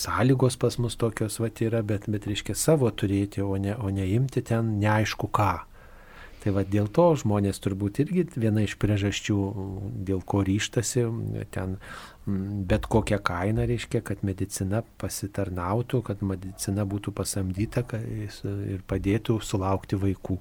sąlygos 0.00 0.56
pas 0.56 0.80
mus 0.80 0.96
tokios, 0.96 1.36
vat, 1.44 1.60
yra, 1.60 1.84
bet, 1.84 2.08
bet 2.08 2.24
reiškia 2.30 2.56
savo 2.56 2.88
turėti, 2.88 3.44
o 3.44 3.60
ne, 3.60 3.76
o 3.76 3.92
ne 3.92 4.08
imti 4.16 4.46
ten 4.48 4.78
neaišku 4.80 5.28
ką. 5.28 5.52
Tai 6.38 6.52
va 6.54 6.62
dėl 6.62 6.86
to 6.94 7.04
žmonės 7.18 7.58
turbūt 7.64 7.98
irgi 8.04 8.24
viena 8.38 8.62
iš 8.62 8.76
priežasčių, 8.78 9.38
dėl 10.06 10.20
ko 10.22 10.44
ryštasi, 10.46 11.02
ten 11.54 11.78
bet 12.68 12.86
kokią 12.86 13.18
kainą 13.24 13.64
reiškia, 13.68 14.02
kad 14.06 14.22
medicina 14.26 14.84
pasitarnautų, 15.00 16.02
kad 16.06 16.22
medicina 16.22 16.84
būtų 16.88 17.14
pasamdyta 17.16 17.82
ir 17.98 18.84
padėtų 18.86 19.40
sulaukti 19.42 19.98
vaikų. 19.98 20.38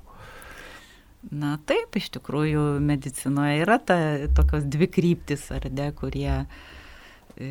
Na 1.33 1.57
taip, 1.67 1.95
iš 1.97 2.11
tikrųjų 2.15 2.77
medicinoje 2.83 3.63
yra 3.63 3.79
ta, 3.83 3.97
tokios 4.37 4.67
dvi 4.69 4.87
kryptis, 4.91 5.47
ar 5.51 5.65
ne, 5.73 5.89
kurie 5.97 6.31
e, 6.37 7.49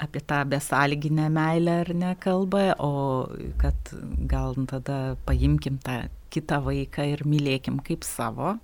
apie 0.00 0.22
tą 0.22 0.38
besąlyginę 0.48 1.26
meilę 1.34 1.80
ar 1.82 1.94
ne 1.98 2.14
kalba, 2.22 2.70
o 2.78 3.26
kad 3.60 3.92
gal 4.30 4.56
tada 4.70 5.16
paimkim 5.26 5.82
tą 5.82 6.04
kitą 6.32 6.62
vaiką 6.64 7.06
ir 7.12 7.26
mylėkim 7.28 7.80
kaip 7.84 8.06
savo 8.08 8.56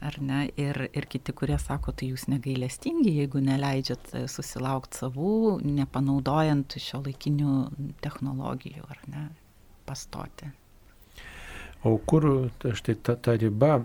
ar 0.00 0.18
ne, 0.22 0.44
ir, 0.60 0.78
ir 0.94 1.06
kiti, 1.10 1.34
kurie 1.36 1.58
sako, 1.60 1.92
tai 1.96 2.10
jūs 2.12 2.28
negailestingi, 2.30 3.16
jeigu 3.20 3.42
neleidžiat 3.44 4.12
e, 4.14 4.24
susilaukti 4.30 5.02
savų, 5.02 5.32
nepanaudojant 5.66 6.78
šio 6.82 7.02
laikinių 7.06 7.54
technologijų, 8.04 8.84
ar 8.94 9.02
ne, 9.10 9.24
pastoti. 9.88 10.50
O 11.86 11.92
kur 12.02 12.24
štai 12.74 12.96
ta, 13.06 13.14
ta 13.14 13.36
riba, 13.38 13.76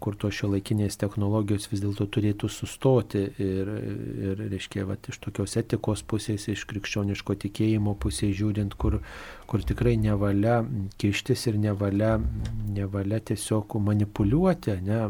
kur 0.00 0.14
to 0.16 0.30
šio 0.32 0.48
laikinės 0.54 0.96
technologijos 0.96 1.66
vis 1.68 1.82
dėlto 1.84 2.06
turėtų 2.08 2.48
sustoti 2.48 3.26
ir, 3.44 3.68
ir 4.24 4.40
reiškia, 4.40 4.86
va, 4.88 4.96
iš 4.96 5.18
tokios 5.20 5.58
etikos 5.60 6.00
pusės, 6.08 6.46
iš 6.48 6.64
krikščioniško 6.70 7.36
tikėjimo 7.44 7.92
pusės 8.00 8.32
žiūrint, 8.38 8.78
kur, 8.80 9.02
kur 9.50 9.66
tikrai 9.68 9.98
nevalia 10.00 10.62
kištis 10.96 11.44
ir 11.52 11.60
nevalia, 11.60 12.14
nevalia 12.72 13.20
tiesiog 13.20 13.76
manipuliuoti, 13.84 14.78
ne, 14.88 15.02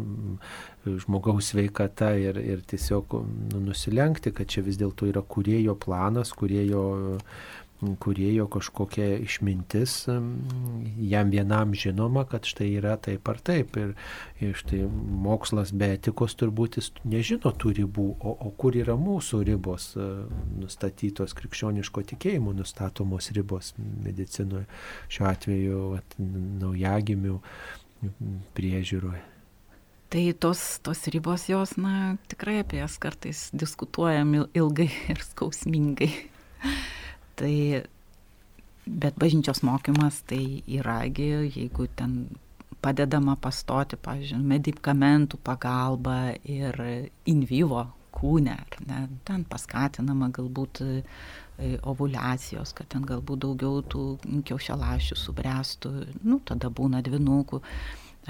žmogaus 1.07 1.53
sveikata 1.53 2.11
ir, 2.19 2.43
ir 2.43 2.67
tiesiog 2.67 3.21
nu, 3.23 3.63
nusilenkti, 3.69 4.35
kad 4.35 4.51
čia 4.51 4.67
vis 4.67 4.83
dėlto 4.83 5.07
yra 5.13 5.23
kurėjo 5.23 5.79
planas, 5.79 6.35
kurėjo 6.35 6.83
kurėjo 7.81 8.47
kažkokia 8.53 9.19
išmintis, 9.21 9.95
jam 10.07 11.33
vienam 11.33 11.75
žinoma, 11.77 12.25
kad 12.29 12.49
štai 12.49 12.71
yra 12.79 12.97
taip 13.03 13.29
ar 13.29 13.41
taip. 13.45 13.77
Ir, 13.81 13.93
ir 14.41 14.57
štai 14.57 14.83
mokslas 15.27 15.75
be 15.77 15.93
etikos 15.97 16.37
turbūt 16.41 16.81
jis 16.81 16.91
nežino 17.05 17.53
tų 17.53 17.75
ribų, 17.83 18.09
o, 18.17 18.35
o 18.49 18.53
kur 18.57 18.77
yra 18.79 18.97
mūsų 19.01 19.43
ribos 19.51 19.93
e, 19.99 20.09
nustatytos 20.63 21.37
krikščioniško 21.37 22.07
tikėjimo 22.15 22.57
nustatomos 22.57 23.31
ribos 23.37 23.75
medicinoje, 23.79 24.67
šiuo 25.13 25.31
atveju 25.31 25.87
at, 26.01 26.19
naujagimių 26.19 27.41
priežiūroje. 28.57 29.25
Tai 30.07 30.23
tos, 30.39 30.61
tos 30.87 31.03
ribos 31.11 31.49
jos, 31.51 31.75
na, 31.83 32.15
tikrai 32.31 32.61
apie 32.63 32.79
jas 32.79 32.95
kartais 33.03 33.49
diskutuojam 33.51 34.37
ilgai 34.55 34.87
ir 35.11 35.23
skausmingai. 35.33 36.13
Tai, 37.37 37.55
bet 38.87 39.19
bažnyčios 39.21 39.63
mokymas 39.67 40.23
tai 40.29 40.63
yragi, 40.67 41.31
jeigu 41.53 41.89
ten 41.99 42.27
padedama 42.81 43.35
pastoti, 43.41 43.99
pavyzdžiui, 44.01 44.41
medikamentų 44.55 45.41
pagalba 45.45 46.37
ir 46.45 46.79
in 47.29 47.43
vivo 47.49 47.87
kūne, 48.17 48.57
ne, 48.89 49.01
ten 49.29 49.45
paskatinama 49.49 50.31
galbūt 50.33 50.81
e, 50.85 51.03
ovulacijos, 51.85 52.73
kad 52.77 52.89
ten 52.95 53.05
galbūt 53.09 53.43
daugiau 53.45 53.83
tų 53.85 54.05
kiaušialašių 54.49 55.19
subręstų, 55.21 55.93
nu, 56.25 56.41
tada 56.49 56.71
būna 56.73 57.03
dvinukų 57.05 57.61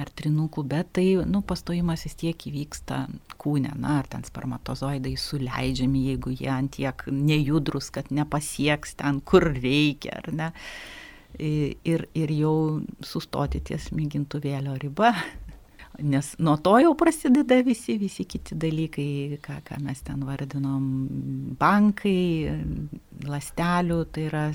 ar 0.00 0.11
trinukų, 0.18 0.64
bet 0.68 0.92
tai, 0.98 1.06
nu, 1.28 1.40
pastojimas 1.46 2.04
vis 2.06 2.16
tiek 2.20 2.46
įvyksta 2.50 3.06
kūne, 3.40 3.72
na, 3.80 3.98
ar 4.02 4.11
ten 4.12 4.26
spermatozoidai 4.26 5.14
suleidžiami, 5.20 6.04
jeigu 6.11 6.35
jie 6.37 6.50
antiek 6.52 7.06
nejudrus, 7.12 7.90
kad 7.94 8.12
nepasieks 8.14 8.96
ten, 9.00 9.22
kur 9.24 9.48
reikia, 9.54 10.20
ar 10.20 10.30
ne. 10.35 10.52
Ir, 11.37 12.06
ir 12.16 12.30
jau 12.32 12.56
sustoti 13.04 13.61
ties 13.61 13.90
mėgintuvėlio 13.92 14.76
riba, 14.80 15.11
nes 16.12 16.30
nuo 16.44 16.54
to 16.61 16.76
jau 16.80 16.92
prasideda 16.96 17.59
visi, 17.64 17.96
visi 18.00 18.24
kiti 18.28 18.56
dalykai, 18.56 19.40
ką, 19.44 19.59
ką 19.64 19.80
mes 19.85 20.04
ten 20.04 20.22
vardinom, 20.28 20.87
bankai, 21.61 22.52
lastelių, 23.24 24.02
tai 24.12 24.28
yra 24.28 24.46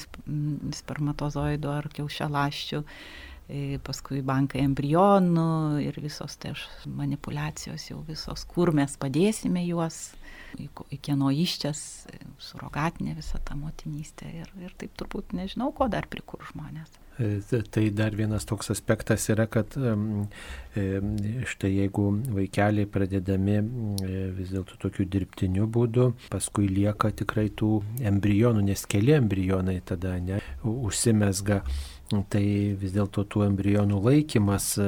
spermatozoidų 0.77 1.73
ar 1.73 1.89
kiaušialaščių 1.97 2.85
paskui 3.85 4.21
bankai 4.25 4.63
embrionų 4.65 5.81
ir 5.83 5.99
visos 6.03 6.37
tai 6.41 6.53
manipulacijos 6.87 7.89
jau 7.89 7.99
visos, 8.07 8.45
kur 8.47 8.73
mes 8.75 8.95
padėsime 9.01 9.63
juos, 9.67 10.13
į, 10.59 10.69
kieno 11.03 11.31
iščias, 11.33 12.07
surogatinė 12.41 13.15
visa 13.19 13.41
ta 13.43 13.57
motinystė 13.59 14.31
ir, 14.41 14.51
ir 14.61 14.75
taip 14.79 14.95
turbūt 14.99 15.35
nežinau, 15.37 15.71
ko 15.75 15.89
dar 15.91 16.07
prikur 16.11 16.43
žmonės. 16.51 16.99
E, 17.21 17.61
tai 17.69 17.89
dar 17.93 18.15
vienas 18.15 18.47
toks 18.47 18.71
aspektas 18.73 19.27
yra, 19.29 19.45
kad 19.51 19.75
štai 21.51 21.71
jeigu 21.75 22.07
vaikeliai 22.31 22.87
pradedami 22.89 23.57
vis 24.37 24.53
dėlto 24.53 24.79
tokiu 24.81 25.05
dirbtiniu 25.05 25.67
būdu, 25.67 26.11
paskui 26.31 26.69
lieka 26.71 27.11
tikrai 27.21 27.49
tų 27.51 27.81
embrionų, 28.11 28.63
nes 28.71 28.85
keli 28.89 29.17
embrionai 29.19 29.81
tada 29.85 30.15
ne, 30.23 30.39
užsimesga 30.63 31.61
Tai 32.11 32.43
vis 32.81 32.91
dėlto 32.95 33.23
tų 33.31 33.45
embrionų 33.47 34.01
laikymas 34.03 34.67
e, 34.81 34.87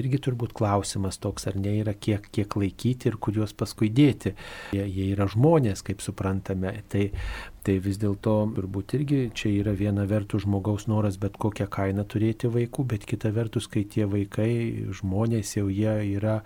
irgi 0.00 0.20
turbūt 0.26 0.54
klausimas 0.56 1.20
toks, 1.22 1.46
ar 1.50 1.58
ne 1.60 1.76
yra 1.82 1.94
kiek, 1.94 2.26
kiek 2.34 2.56
laikyti 2.58 3.10
ir 3.10 3.18
kur 3.22 3.38
juos 3.38 3.54
paskui 3.56 3.90
dėti. 3.94 4.34
Jie, 4.74 4.82
jie 4.84 5.10
yra 5.14 5.28
žmonės, 5.30 5.84
kaip 5.86 6.02
suprantame. 6.04 6.74
Tai, 6.90 7.06
tai 7.66 7.76
vis 7.82 7.98
dėlto 7.98 8.34
turbūt 8.54 8.94
irgi 8.98 9.18
čia 9.34 9.50
yra 9.60 9.72
viena 9.74 10.04
vertus 10.06 10.44
žmogaus 10.44 10.86
noras 10.90 11.16
bet 11.18 11.38
kokią 11.42 11.66
kainą 11.72 12.04
turėti 12.06 12.50
vaikų, 12.52 12.84
bet 12.92 13.06
kita 13.10 13.32
vertus, 13.34 13.66
kai 13.70 13.82
tie 13.90 14.06
vaikai, 14.10 14.50
žmonės 14.94 15.56
jau 15.56 15.66
jie 15.66 15.94
yra 16.14 16.36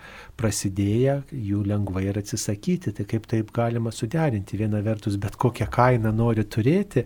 prasidėję, 0.41 1.19
jų 1.51 1.65
lengvai 1.69 2.07
ir 2.09 2.21
atsisakyti. 2.23 2.95
Tai 2.97 3.09
kaip 3.11 3.29
taip 3.31 3.53
galima 3.57 3.93
suderinti? 3.93 4.61
Viena 4.61 4.81
vertus 4.87 5.19
bet 5.21 5.37
kokią 5.41 5.69
kainą 5.73 6.15
nori 6.17 6.47
turėti, 6.49 7.05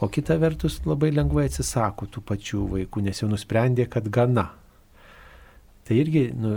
o 0.00 0.10
kita 0.12 0.38
vertus 0.42 0.78
labai 0.86 1.10
lengvai 1.16 1.48
atsisako 1.50 2.06
tų 2.12 2.22
pačių 2.30 2.62
vaikų, 2.76 3.08
nes 3.08 3.24
jau 3.24 3.32
nusprendė, 3.32 3.90
kad 3.90 4.06
gana. 4.12 4.52
Tai 5.86 5.94
irgi 5.94 6.24
nu, 6.34 6.52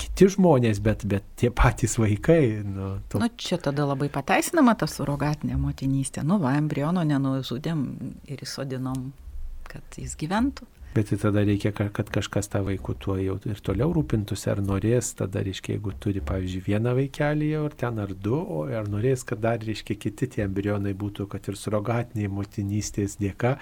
kiti 0.00 0.30
žmonės, 0.32 0.78
bet, 0.80 1.02
bet 1.04 1.26
tie 1.36 1.50
patys 1.52 1.98
vaikai. 2.00 2.62
Nu, 2.64 2.94
to... 3.12 3.20
nu, 3.20 3.28
čia 3.36 3.58
tada 3.60 3.84
labai 3.84 4.08
pateisinama 4.12 4.72
ta 4.80 4.88
surogatinė 4.88 5.58
motinystė. 5.60 6.24
Nu, 6.24 6.38
va, 6.40 6.54
embriono 6.56 7.04
nenužudėm 7.04 7.82
ir 8.32 8.46
įsodinom, 8.46 9.10
kad 9.68 10.00
jis 10.00 10.16
gyventų. 10.16 10.64
Bet 10.92 11.08
tai 11.08 11.16
tada 11.16 11.40
reikia, 11.40 11.70
kad 11.72 12.10
kažkas 12.12 12.50
tą 12.52 12.60
vaikų 12.66 12.94
tuo 13.00 13.14
jau 13.16 13.38
ir 13.48 13.60
toliau 13.64 13.94
rūpintųsi, 13.96 14.50
ar 14.52 14.58
norės, 14.60 15.14
tada 15.16 15.40
reiškia, 15.40 15.78
jeigu 15.78 15.94
turi, 15.96 16.20
pavyzdžiui, 16.28 16.60
vieną 16.66 16.92
vaikelį 16.98 17.48
jau, 17.48 17.62
ar 17.70 17.76
ten 17.80 18.00
ar 18.02 18.12
du, 18.12 18.34
o 18.36 18.66
ar 18.68 18.90
norės, 18.92 19.24
kad 19.24 19.40
dar, 19.40 19.56
reiškia, 19.64 19.96
kiti 20.02 20.28
tie 20.34 20.44
embrionai 20.44 20.92
būtų, 20.92 21.30
kad 21.32 21.48
ir 21.48 21.56
surogatiniai 21.56 22.28
motinystės 22.28 23.16
dėka, 23.22 23.54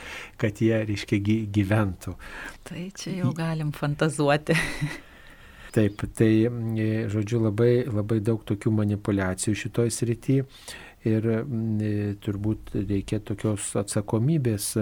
kad 0.43 0.59
jie, 0.59 0.75
reiškia, 0.91 1.21
gyventų. 1.55 2.17
Tai 2.67 2.83
čia 2.99 3.15
jau 3.21 3.31
galim 3.39 3.71
fantazuoti. 3.79 4.59
Taip, 5.77 6.03
tai, 6.19 6.33
žodžiu, 7.15 7.45
labai, 7.45 7.85
labai 7.87 8.19
daug 8.27 8.43
tokių 8.43 8.73
manipulacijų 8.75 9.55
šitoj 9.55 9.93
srityje 9.95 10.47
ir 11.09 11.27
e, 11.33 11.99
turbūt 12.21 12.75
reikia 12.77 13.21
tokios 13.25 13.71
atsakomybės, 13.81 14.73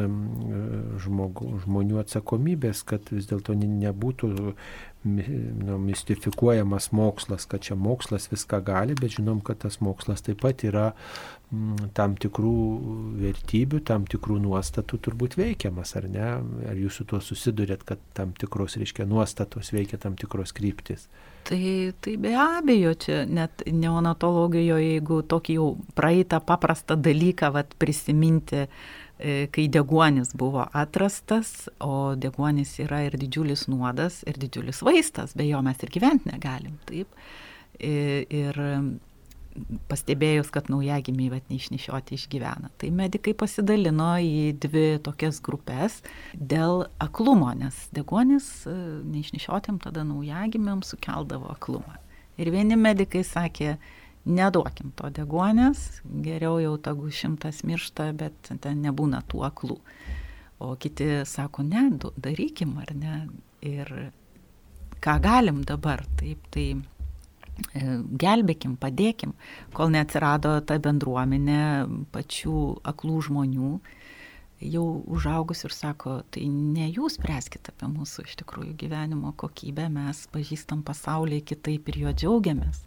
žmogų, 1.04 1.50
žmonių 1.64 2.00
atsakomybės, 2.02 2.82
kad 2.88 3.12
vis 3.14 3.28
dėlto 3.30 3.54
nebūtų 3.58 4.32
nu, 5.04 5.78
mistifikuojamas 5.78 6.90
mokslas, 6.92 7.46
kad 7.46 7.62
čia 7.62 7.76
mokslas 7.78 8.26
viską 8.32 8.60
gali, 8.66 8.96
bet 8.98 9.14
žinom, 9.18 9.40
kad 9.46 9.60
tas 9.62 9.78
mokslas 9.84 10.24
taip 10.26 10.42
pat 10.42 10.64
yra 10.66 10.90
tam 11.96 12.16
tikrų 12.20 12.56
vertybių, 13.22 13.80
tam 13.88 14.04
tikrų 14.10 14.40
nuostatų 14.44 14.98
turbūt 15.06 15.38
veikiamas, 15.38 15.94
ar 15.96 16.08
ne? 16.12 16.28
Ar 16.68 16.76
jūs 16.76 16.98
su 17.00 17.06
tuo 17.08 17.22
susidurėt, 17.24 17.86
kad 17.88 18.02
tam 18.18 18.34
tikros, 18.36 18.76
reiškia, 18.80 19.06
nuostatos 19.08 19.72
veikia 19.72 20.00
tam 20.02 20.18
tikros 20.18 20.52
kryptis? 20.56 21.06
Tai, 21.48 21.92
tai 22.00 22.16
be 22.20 22.34
abejo, 22.36 22.92
čia 23.00 23.22
net 23.24 23.62
neonatologijoje, 23.64 24.90
jeigu 24.98 25.22
tokį 25.24 25.54
jau 25.56 25.68
praeitą 25.96 26.42
paprastą 26.44 26.98
dalyką 27.00 27.48
vat, 27.54 27.72
prisiminti, 27.80 28.66
e, 29.16 29.36
kai 29.54 29.64
deguonis 29.72 30.34
buvo 30.36 30.66
atrastas, 30.76 31.70
o 31.80 32.12
deguonis 32.20 32.74
yra 32.84 33.00
ir 33.06 33.16
didžiulis 33.16 33.64
nuodas, 33.72 34.20
ir 34.28 34.36
didžiulis 34.36 34.82
vaistas, 34.84 35.32
be 35.32 35.48
jo 35.48 35.62
mes 35.64 35.80
ir 35.80 35.94
gyventi 35.94 36.28
negalim. 36.28 36.76
Taip. 36.90 37.16
Ir, 37.78 38.26
ir 38.28 38.60
pastebėjus, 39.90 40.50
kad 40.54 40.68
naujagimiai 40.72 41.30
vat, 41.32 41.46
neišnešioti 41.50 42.16
išgyvena. 42.18 42.70
Tai 42.78 42.90
medikai 42.94 43.34
pasidalino 43.38 44.10
į 44.22 44.52
dvi 44.60 44.86
tokias 45.04 45.40
grupės 45.44 46.00
dėl 46.34 46.86
aklumo, 47.02 47.50
nes 47.58 47.78
degonis 47.96 48.48
e, 48.68 48.74
neišnešiotėm 49.14 49.80
tada 49.82 50.04
naujagimiam 50.06 50.84
sukeldavo 50.86 51.50
aklumą. 51.54 51.98
Ir 52.38 52.52
vieni 52.54 52.78
medikai 52.78 53.24
sakė, 53.26 53.76
neduokim 54.28 54.92
to 54.98 55.10
degonės, 55.14 56.02
geriau 56.04 56.60
jau 56.62 56.76
tagu 56.82 57.10
šimtas 57.10 57.64
miršta, 57.66 58.12
bet 58.18 58.52
ten 58.62 58.84
nebūna 58.84 59.24
tų 59.30 59.42
aklų. 59.48 59.78
O 60.62 60.74
kiti 60.78 61.22
sako, 61.26 61.64
ne, 61.66 61.88
darykim 62.18 62.76
ar 62.82 62.94
ne. 62.94 63.18
Ir 63.66 63.90
ką 65.02 65.16
galim 65.22 65.64
dabar, 65.66 66.04
taip, 66.18 66.44
tai 66.54 66.66
gelbėkim, 67.74 68.76
padėkim, 68.80 69.34
kol 69.74 69.90
neatsirado 69.94 70.58
ta 70.66 70.78
bendruomenė 70.82 71.62
pačių 72.14 72.58
aklų 72.86 73.22
žmonių, 73.28 73.72
jau 74.58 74.84
užaugus 75.06 75.64
ir 75.66 75.74
sako, 75.74 76.20
tai 76.34 76.48
ne 76.50 76.88
jūs 76.90 77.18
spręskite 77.18 77.72
apie 77.74 77.90
mūsų 77.92 78.26
iš 78.26 78.38
tikrųjų 78.42 78.74
gyvenimo 78.78 79.32
kokybę, 79.38 79.88
mes 79.92 80.26
pažįstam 80.34 80.82
pasaulį 80.86 81.42
kitaip 81.46 81.90
ir 81.92 82.00
juo 82.04 82.14
džiaugiamės. 82.14 82.84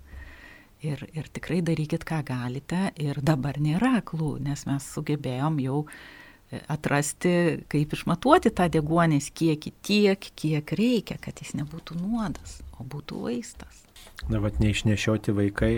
Ir, 0.81 1.03
ir 1.13 1.27
tikrai 1.29 1.60
darykit, 1.62 2.01
ką 2.10 2.23
galite. 2.25 2.88
Ir 2.97 3.19
dabar 3.21 3.60
nėra 3.62 3.99
aklų, 3.99 4.39
nes 4.41 4.65
mes 4.65 4.88
sugebėjom 4.95 5.60
jau 5.62 5.84
e, 5.86 6.57
atrasti, 6.73 7.36
kaip 7.69 7.93
išmatuoti 7.93 8.49
tą 8.49 8.65
deguonės 8.73 9.29
kiekį 9.29 9.75
tiek, 9.86 10.31
kiek 10.34 10.73
reikia, 10.73 11.19
kad 11.21 11.38
jis 11.38 11.53
nebūtų 11.62 12.01
nuodas, 12.01 12.63
o 12.81 12.88
būtų 12.95 13.21
vaistas 13.27 13.86
na, 14.30 14.40
vat, 14.42 14.60
neišnešioti 14.62 15.34
vaikai, 15.34 15.72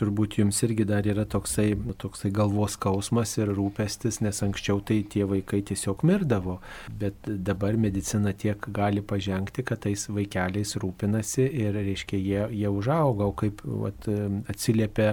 turbūt 0.00 0.38
jums 0.40 0.60
irgi 0.64 0.86
dar 0.88 1.06
yra 1.08 1.26
toksai, 1.28 1.74
toksai 2.00 2.30
galvos 2.34 2.78
skausmas 2.78 3.34
ir 3.38 3.52
rūpestis, 3.56 4.20
nes 4.24 4.40
anksčiau 4.44 4.80
tai 4.86 5.02
tie 5.10 5.26
vaikai 5.28 5.60
tiesiog 5.68 6.04
mirdavo, 6.08 6.58
bet 7.00 7.28
dabar 7.28 7.76
medicina 7.80 8.32
tiek 8.32 8.70
gali 8.72 9.04
pažengti, 9.04 9.64
kad 9.66 9.82
tais 9.84 10.06
vaikeliais 10.08 10.76
rūpinasi 10.80 11.44
ir, 11.44 11.76
reiškia, 11.76 12.20
jie, 12.20 12.40
jie 12.62 12.72
užauga, 12.72 13.28
o 13.28 13.36
kaip 13.36 13.60
vat, 13.64 14.08
atsiliepia 14.50 15.12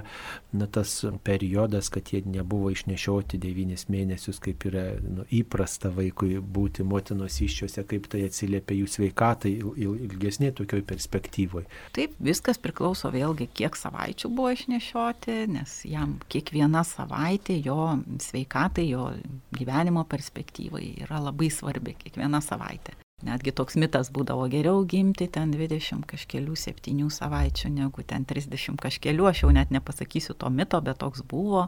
na, 0.56 0.70
tas 0.72 1.02
periodas, 1.28 1.92
kad 1.94 2.14
jie 2.14 2.24
nebuvo 2.28 2.72
išnešioti 2.72 3.40
devynis 3.42 3.88
mėnesius, 3.92 4.40
kaip 4.44 4.64
yra 4.70 4.88
nu, 5.04 5.28
įprasta 5.34 5.92
vaikui 5.94 6.38
būti 6.40 6.88
motinos 6.88 7.42
iščiose, 7.44 7.84
kaip 7.90 8.08
tai 8.12 8.24
atsiliepia 8.30 8.80
jų 8.80 8.90
sveikatai 8.96 9.54
ilgesnė 9.58 10.54
tokioj 10.56 10.86
perspektyvoje. 10.88 11.68
Taip, 11.98 12.16
viskas 12.24 12.57
priklauso 12.62 12.88
priklauso 12.88 13.12
vėlgi, 13.12 13.48
kiek 13.54 13.76
savaičių 13.76 14.30
buvo 14.30 14.52
išnešioti, 14.56 15.48
nes 15.52 15.82
jam 15.86 16.18
kiekviena 16.30 16.84
savaitė 16.84 17.60
jo 17.66 17.98
sveikatai, 18.20 18.88
jo 18.90 19.12
gyvenimo 19.52 20.06
perspektyvai 20.08 21.04
yra 21.04 21.20
labai 21.20 21.50
svarbi, 21.50 21.96
kiekviena 21.98 22.42
savaitė. 22.42 22.96
Netgi 23.26 23.50
toks 23.52 23.76
mitas 23.82 24.12
būdavo 24.14 24.46
geriau 24.48 24.84
gimti 24.86 25.26
ten 25.28 25.50
20 25.52 26.06
kažkelių 26.06 26.54
7 26.54 27.10
savaičių 27.10 27.72
negu 27.74 28.04
ten 28.06 28.26
30 28.30 28.78
kažkelių, 28.78 29.26
aš 29.26 29.44
jau 29.44 29.50
net 29.52 29.74
nepasakysiu 29.74 30.36
to 30.38 30.50
mito, 30.54 30.80
bet 30.82 31.00
toks 31.02 31.26
buvo. 31.26 31.68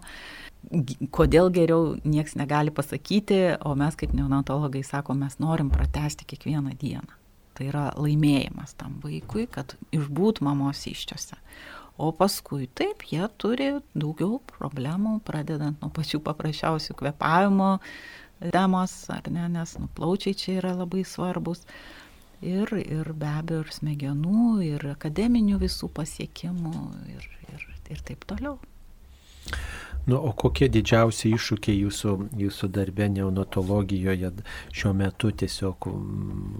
Kodėl 1.10 1.50
geriau 1.50 1.96
nieks 2.06 2.38
negali 2.38 2.70
pasakyti, 2.70 3.58
o 3.66 3.74
mes 3.76 3.98
kaip 3.98 4.14
neonatologai 4.14 4.84
sako, 4.86 5.18
mes 5.18 5.40
norim 5.42 5.74
pratesti 5.74 6.30
kiekvieną 6.30 6.78
dieną. 6.78 7.19
Tai 7.60 7.66
yra 7.68 7.90
laimėjimas 8.00 8.72
tam 8.80 9.02
vaikui, 9.04 9.44
kad 9.52 9.74
išbūt 9.92 10.40
mamos 10.48 10.86
iščiose. 10.88 11.36
O 12.00 12.14
paskui 12.16 12.70
taip, 12.72 13.04
jie 13.12 13.26
turi 13.36 13.74
daugiau 13.92 14.38
problemų, 14.48 15.18
pradedant 15.28 15.82
nuo 15.84 15.90
pačių 15.92 16.22
paprasčiausių 16.24 16.96
kvepavimo 17.02 17.74
temos, 18.56 18.94
ar 19.12 19.28
ne, 19.28 19.50
nes 19.52 19.76
nuplaučiai 19.76 20.38
čia 20.40 20.56
yra 20.62 20.72
labai 20.80 21.04
svarbus. 21.04 21.66
Ir, 22.40 22.72
ir 22.80 23.12
be 23.12 23.28
abejo, 23.28 23.66
ir 23.66 23.76
smegenų, 23.76 24.46
ir 24.64 24.88
akademinių 24.94 25.60
visų 25.60 25.92
pasiekimų, 26.00 26.76
ir, 27.12 27.28
ir, 27.52 27.68
ir 27.92 28.08
taip 28.08 28.24
toliau. 28.32 28.56
Nu, 30.08 30.18
o 30.18 30.32
kokie 30.34 30.70
didžiausi 30.72 31.34
iššūkiai 31.36 31.82
jūsų, 31.84 32.14
jūsų 32.40 32.68
darbė 32.74 33.10
neonatologijoje 33.14 34.32
šiuo 34.74 34.94
metu 34.98 35.32
tiesiog 35.32 35.90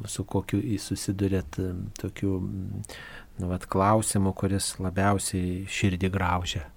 su 0.06 0.24
kokiu 0.28 0.60
susidurėt 0.78 1.58
tokiu 2.02 2.40
nu, 2.44 3.48
vat, 3.50 3.66
klausimu, 3.66 4.34
kuris 4.38 4.76
labiausiai 4.84 5.66
širdį 5.70 6.10
graužia? 6.14 6.68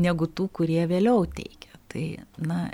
negu 0.00 0.28
tų, 0.28 0.48
kurie 0.60 0.84
vėliau 0.88 1.26
teikia. 1.28 1.72
Tai, 1.88 2.04
na, 2.44 2.66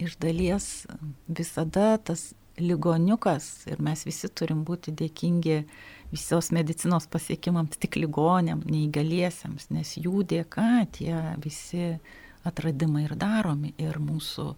iš 0.00 0.16
dalies 0.20 0.86
visada 1.28 1.96
tas 1.98 2.32
ligoniukas 2.60 3.66
ir 3.66 3.80
mes 3.82 4.04
visi 4.06 4.28
turim 4.28 4.64
būti 4.68 4.92
dėkingi 4.96 5.62
visos 6.10 6.50
medicinos 6.52 7.06
pasiekimams 7.10 7.78
tik 7.80 7.96
ligonėm, 8.00 8.64
neįgaliesiems, 8.66 9.70
nes 9.70 9.94
jų 9.96 10.24
dėka 10.34 10.84
tie 10.96 11.14
visi 11.42 11.94
atradimai 12.44 13.06
ir 13.06 13.16
daromi 13.20 13.74
ir 13.78 14.00
mūsų 14.02 14.50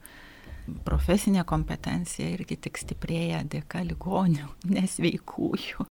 profesinė 0.86 1.44
kompetencija 1.44 2.30
irgi 2.32 2.58
tik 2.66 2.78
stiprėja 2.78 3.42
dėka 3.44 3.82
ligonių, 3.86 4.48
nesveikųjų. 4.76 5.88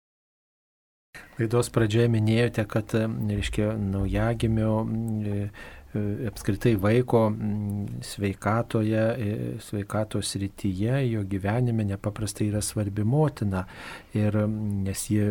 Laidos 1.38 1.70
pradžioje 1.74 2.11
minėjote, 2.12 2.62
kad, 2.68 2.92
reiškia, 2.94 3.72
naujagimio 3.78 4.72
E, 5.28 5.49
apskritai 6.28 6.74
vaiko 6.76 7.22
sveikatoje, 8.05 9.01
e, 9.01 9.36
sveikatos 9.61 10.34
rytyje, 10.36 10.99
jo 11.09 11.22
gyvenime 11.24 11.84
nepaprastai 11.84 12.51
yra 12.51 12.61
svarbi 12.62 13.05
motina. 13.05 13.64
Ir 14.12 14.36
nes 14.84 15.07
jie, 15.09 15.30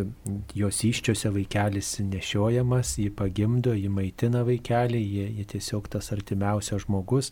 jos 0.57 0.81
iščiose 0.87 1.29
vaikelis 1.35 1.99
nešiojamas, 2.01 2.95
jį 2.97 3.11
pagimdo, 3.17 3.75
jį 3.77 3.91
maitina 3.93 4.41
vaikelį, 4.47 5.03
jie, 5.03 5.27
jie 5.37 5.45
tiesiog 5.53 5.91
tas 5.93 6.11
artimiausias 6.15 6.87
žmogus. 6.87 7.31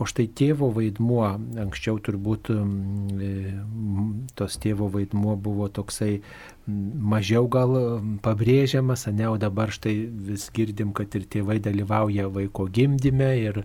O 0.00 0.06
štai 0.08 0.30
tėvo 0.32 0.70
vaidmuo, 0.72 1.26
anksčiau 1.60 1.98
turbūt 2.00 2.48
e, 2.54 2.60
tos 4.38 4.56
tėvo 4.62 4.88
vaidmuo 4.94 5.34
buvo 5.36 5.68
toksai 5.68 6.22
mažiau 7.12 7.48
gal 7.50 7.74
pabrėžiamas, 8.24 9.06
ne, 9.12 9.26
o 9.28 9.36
dabar 9.40 9.72
štai 9.74 9.94
vis 10.28 10.46
girdim, 10.54 10.94
kad 10.96 11.12
ir 11.18 11.26
tėvai 11.30 11.58
dalyvauja 11.62 12.28
vaiko 12.32 12.66
gimdyme 12.72 13.30
ir, 13.40 13.60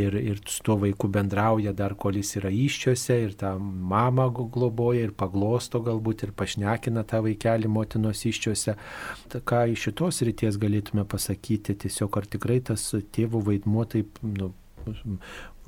ir, 0.00 0.16
ir 0.18 0.40
su 0.44 0.62
tuo 0.66 0.78
vaiku 0.82 1.10
bendrauja 1.12 1.72
dar, 1.76 1.96
kol 1.96 2.18
jis 2.20 2.36
yra 2.42 2.52
iščiose 2.52 3.18
ir 3.24 3.34
tą 3.40 3.54
mamą 3.58 4.28
globoja 4.36 5.08
ir 5.08 5.16
paglosto 5.16 5.80
galbūt 5.84 6.26
ir 6.28 6.36
pašnekina 6.36 7.04
tą 7.08 7.22
vaikelį 7.26 7.72
motinos 7.72 8.24
iščiose. 8.28 8.76
Ta, 9.32 9.40
ką 9.40 9.64
iš 9.72 9.88
šitos 9.88 10.22
ryties 10.28 10.60
galėtume 10.60 11.08
pasakyti, 11.08 11.78
tiesiog 11.84 12.20
ar 12.20 12.28
tikrai 12.28 12.60
tas 12.72 12.90
tėvų 13.14 13.44
vaidmuo 13.52 13.88
taip 13.88 14.20
nu, 14.24 14.52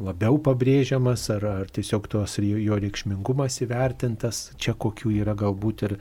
labiau 0.01 0.39
pabrėžiamas, 0.43 1.27
ar, 1.35 1.47
ar 1.63 1.71
tiesiog 1.73 2.09
tos 2.13 2.39
jo 2.41 2.79
reikšmingumas 2.81 3.61
įvertintas, 3.67 4.43
čia 4.61 4.75
kokių 4.75 5.15
yra 5.21 5.37
galbūt 5.39 5.87
ir, 5.89 5.97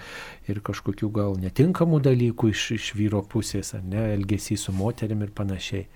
ir 0.48 0.62
kažkokių 0.66 1.12
gal 1.20 1.38
netinkamų 1.42 2.02
dalykų 2.08 2.54
iš, 2.54 2.66
iš 2.80 2.92
vyro 3.00 3.24
pusės, 3.24 3.74
ar 3.78 3.86
ne, 3.86 4.10
elgesys 4.16 4.68
su 4.68 4.76
moterim 4.76 5.26
ir 5.26 5.36
panašiai. 5.36 5.88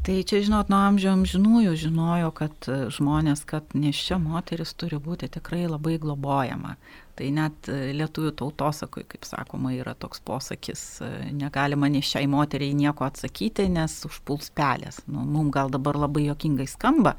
Tai 0.00 0.14
čia, 0.24 0.38
žinot, 0.40 0.70
nuo 0.72 0.78
amžiaus 0.80 1.12
amžinųjų 1.18 1.74
žinojo, 1.76 2.30
kad 2.32 2.66
žmonės, 2.96 3.42
kad 3.44 3.74
neščia 3.76 4.16
moteris 4.16 4.72
turi 4.72 4.96
būti 4.96 5.28
tikrai 5.28 5.66
labai 5.68 5.98
globojama. 6.00 6.78
Tai 7.20 7.28
net 7.36 7.68
e, 7.68 7.90
lietuvių 7.92 8.30
tautosakui, 8.40 9.02
kaip 9.10 9.26
sakoma, 9.28 9.74
yra 9.76 9.92
toks 9.98 10.22
posakis, 10.24 10.82
e, 11.04 11.08
negalima 11.36 11.90
nešiai 11.92 12.24
moteriai 12.30 12.72
nieko 12.78 13.04
atsakyti, 13.04 13.66
nes 13.68 13.98
užpuls 14.08 14.48
pelės. 14.56 15.02
Nu, 15.04 15.26
mums 15.28 15.52
gal 15.52 15.68
dabar 15.74 15.98
labai 16.00 16.24
jokingai 16.30 16.64
skamba, 16.70 17.12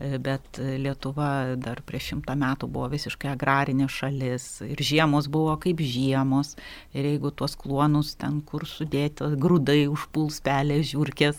e, 0.00 0.16
bet 0.18 0.58
Lietuva 0.58 1.30
dar 1.62 1.84
prieš 1.86 2.10
šimtą 2.10 2.34
metų 2.42 2.66
buvo 2.74 2.90
visiškai 2.96 3.30
agrarinė 3.36 3.86
šalis 3.86 4.48
ir 4.66 4.82
žiemos 4.90 5.30
buvo 5.30 5.54
kaip 5.62 5.78
žiemos. 5.94 6.56
Ir 6.90 7.06
jeigu 7.12 7.30
tuos 7.30 7.54
kluonus 7.60 8.16
ten, 8.18 8.42
kur 8.42 8.66
sudėti 8.66 9.30
grūdai 9.38 9.84
užpuls 9.92 10.42
pelės, 10.42 10.90
žiūrkės, 10.90 11.38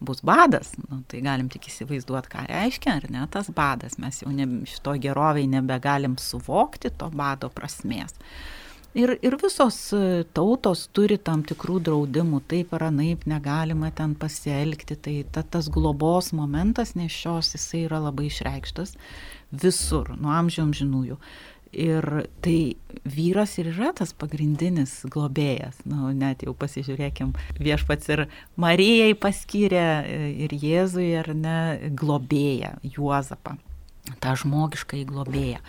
bus 0.00 0.22
badas, 0.24 0.72
nu, 0.88 1.02
tai 1.08 1.20
galim 1.24 1.50
tik 1.52 1.68
įsivaizduoti, 1.68 2.30
ką 2.32 2.46
reiškia, 2.48 2.96
ar 3.00 3.10
ne 3.12 3.26
tas 3.32 3.50
badas. 3.52 3.98
Mes 4.00 4.22
jau 4.22 4.32
ne, 4.32 4.46
šito 4.68 4.96
geroviai 5.00 5.48
nebegalim 5.50 6.16
suvokti 6.20 6.92
to 6.96 7.10
bado 7.12 7.52
prasmės. 7.52 8.16
Ir, 8.96 9.12
ir 9.22 9.36
visos 9.38 9.76
e, 9.94 10.24
tautos 10.34 10.88
turi 10.96 11.14
tam 11.22 11.44
tikrų 11.46 11.76
draudimų, 11.86 12.40
taip 12.50 12.72
ar 12.74 12.88
anaip 12.88 13.22
negalima 13.30 13.92
ten 13.94 14.16
pasielgti, 14.18 14.96
tai 14.98 15.14
ta, 15.30 15.44
tas 15.46 15.68
globos 15.70 16.32
momentas 16.34 16.96
nešios 16.98 17.52
jisai 17.54 17.84
yra 17.84 18.00
labai 18.08 18.26
išreikštas 18.32 18.96
visur, 19.62 20.10
nuo 20.18 20.34
amžiaus 20.34 20.80
žinųjų. 20.80 21.20
Ir 21.70 22.02
tai 22.42 22.74
vyras 23.06 23.52
ir 23.62 23.68
yra 23.70 23.92
tas 23.94 24.10
pagrindinis 24.18 25.04
globėjas. 25.06 25.78
Nu, 25.86 26.10
net 26.10 26.42
jau 26.42 26.54
pasižiūrėkim, 26.58 27.30
viešpats 27.62 28.10
ir 28.10 28.24
Marijai 28.58 29.14
paskyrė 29.14 29.86
ir 30.46 30.50
Jėzui 30.50 31.12
ar 31.20 31.30
ne 31.30 31.60
globėją, 31.94 32.74
Juozapą, 32.82 33.54
tą 34.18 34.34
žmogišką 34.42 35.04
globėją. 35.06 35.62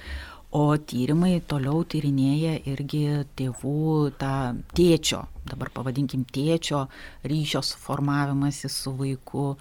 O 0.52 0.74
tyrimai 0.76 1.38
toliau 1.48 1.86
tyrinėja 1.88 2.58
irgi 2.68 3.06
tėvų 3.40 4.12
tą 4.20 4.34
tėčio, 4.76 5.22
dabar 5.48 5.70
pavadinkim 5.72 6.26
tėčio 6.28 6.82
ryšio 7.24 7.62
suformavimasi 7.64 8.68
su 8.68 8.92
vaiku 9.00 9.54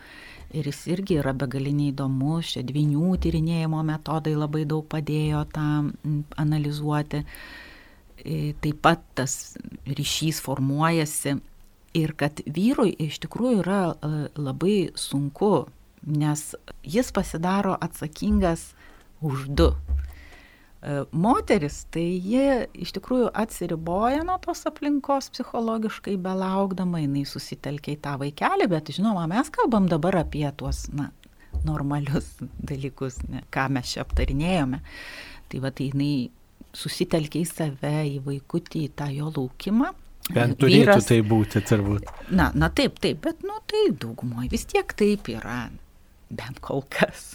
ir 0.54 0.68
jis 0.70 0.80
irgi 0.94 1.18
yra 1.20 1.32
begaliniai 1.36 1.92
įdomus, 1.94 2.54
čia 2.54 2.62
dvinių 2.66 3.14
tyrinėjimo 3.22 3.82
metodai 3.86 4.34
labai 4.38 4.64
daug 4.68 4.86
padėjo 4.90 5.44
tą 5.54 5.66
analizuoti. 6.40 7.22
E, 8.20 8.52
taip 8.60 8.82
pat 8.84 9.04
tas 9.16 9.36
ryšys 9.88 10.42
formuojasi 10.44 11.38
ir 11.96 12.12
kad 12.20 12.42
vyrui 12.44 12.92
iš 13.06 13.22
tikrųjų 13.24 13.62
yra 13.62 13.80
e, 13.92 14.12
labai 14.36 14.90
sunku, 14.98 15.70
nes 16.04 16.50
jis 16.84 17.14
pasidaro 17.16 17.76
atsakingas 17.80 18.70
už 19.24 19.48
du 19.56 19.72
moteris, 21.12 21.82
tai 21.92 22.06
jie 22.24 22.64
iš 22.72 22.94
tikrųjų 22.96 23.28
atsiriboja 23.36 24.22
nuo 24.24 24.38
tos 24.40 24.64
aplinkos 24.68 25.28
psichologiškai 25.34 26.16
belaukdama, 26.20 27.02
jinai 27.02 27.26
susitelkia 27.28 27.98
į 27.98 28.00
tą 28.06 28.14
vaikelį, 28.22 28.68
bet 28.72 28.92
žinoma, 28.96 29.26
mes 29.28 29.52
kalbam 29.52 29.90
dabar 29.90 30.22
apie 30.22 30.46
tuos, 30.56 30.86
na, 30.96 31.10
normalius 31.66 32.32
dalykus, 32.70 33.20
ne, 33.28 33.44
ką 33.52 33.68
mes 33.76 33.92
čia 33.92 34.04
aptarinėjome. 34.06 34.80
Tai 35.50 35.60
va, 35.64 35.72
tai 35.74 35.90
jinai 35.90 36.14
susitelkia 36.76 37.42
į 37.42 37.50
save, 37.50 37.96
į 38.14 38.20
vaikutį, 38.24 38.86
į 38.86 38.94
tą 38.96 39.10
jo 39.12 39.28
laukimą. 39.34 39.92
Bent 40.30 40.60
turėtų 40.62 40.84
Vyras, 40.86 41.08
tai 41.08 41.20
būti, 41.26 41.60
turbūt. 41.66 42.10
Na, 42.30 42.50
na 42.54 42.68
taip, 42.72 43.00
taip, 43.02 43.18
bet, 43.24 43.44
nu, 43.44 43.56
tai 43.68 43.88
daugumoje 43.90 44.52
vis 44.52 44.64
tiek 44.70 44.92
taip 44.96 45.28
yra, 45.32 45.64
bent 46.30 46.60
kol 46.62 46.84
kas. 46.92 47.34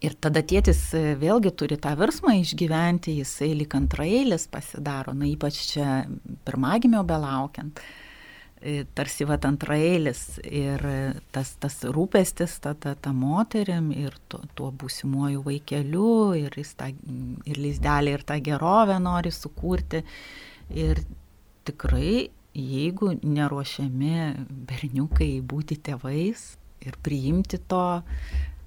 Ir 0.00 0.14
tada 0.16 0.40
tėtis 0.40 0.78
e, 0.96 1.14
vėlgi 1.20 1.50
turi 1.60 1.76
tą 1.80 1.92
virsmą 2.00 2.38
išgyventi, 2.40 3.18
jisai 3.20 3.50
lik 3.52 3.74
antraeilis 3.76 4.46
pasidaro, 4.48 5.12
na 5.12 5.28
ypač 5.28 5.58
čia 5.74 5.88
pirmagimio 6.48 7.02
belaukiant, 7.04 7.82
e, 8.64 8.86
tarsi 8.96 9.26
va 9.28 9.36
antraeilis 9.44 10.38
ir 10.48 10.80
tas, 11.36 11.52
tas 11.60 11.76
rūpestis 11.84 12.56
ta, 12.64 12.72
ta, 12.72 12.94
ta 12.96 13.12
moterim 13.12 13.90
ir 13.92 14.16
tuo, 14.32 14.40
tuo 14.56 14.70
būsimuoju 14.72 15.44
vaikeliu 15.44 16.12
ir, 16.38 16.56
tą, 16.80 16.88
ir 17.44 17.60
lizdelį 17.60 18.16
ir 18.16 18.24
tą 18.24 18.40
gerovę 18.40 18.96
nori 19.04 19.34
sukurti. 19.36 20.00
Ir 20.80 21.02
tikrai, 21.68 22.30
jeigu 22.56 23.18
neruošiami 23.20 24.16
berniukai 24.48 25.34
būti 25.44 25.76
tėvais 25.76 26.54
ir 26.80 26.96
priimti 27.04 27.60
to, 27.68 28.00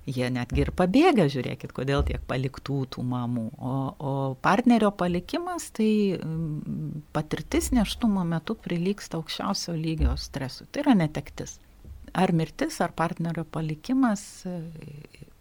Jie 0.03 0.27
netgi 0.35 0.65
ir 0.65 0.73
pabėga, 0.75 1.29
žiūrėkit, 1.31 1.71
kodėl 1.75 2.01
tiek 2.03 2.23
paliktų 2.27 2.81
tų 2.91 3.03
mamų. 3.07 3.45
O, 3.55 3.75
o 3.95 4.13
partnerio 4.43 4.89
palikimas 4.99 5.69
tai 5.75 6.17
mm, 6.17 7.05
patirtis 7.15 7.71
neštumo 7.71 8.25
metu 8.27 8.57
prilyksta 8.59 9.21
aukščiausio 9.21 9.77
lygio 9.79 10.17
stresui. 10.19 10.67
Tai 10.71 10.83
yra 10.83 10.97
netektis. 11.05 11.55
Ar 12.13 12.35
mirtis, 12.35 12.81
ar 12.83 12.91
partnerio 12.93 13.45
palikimas 13.47 14.43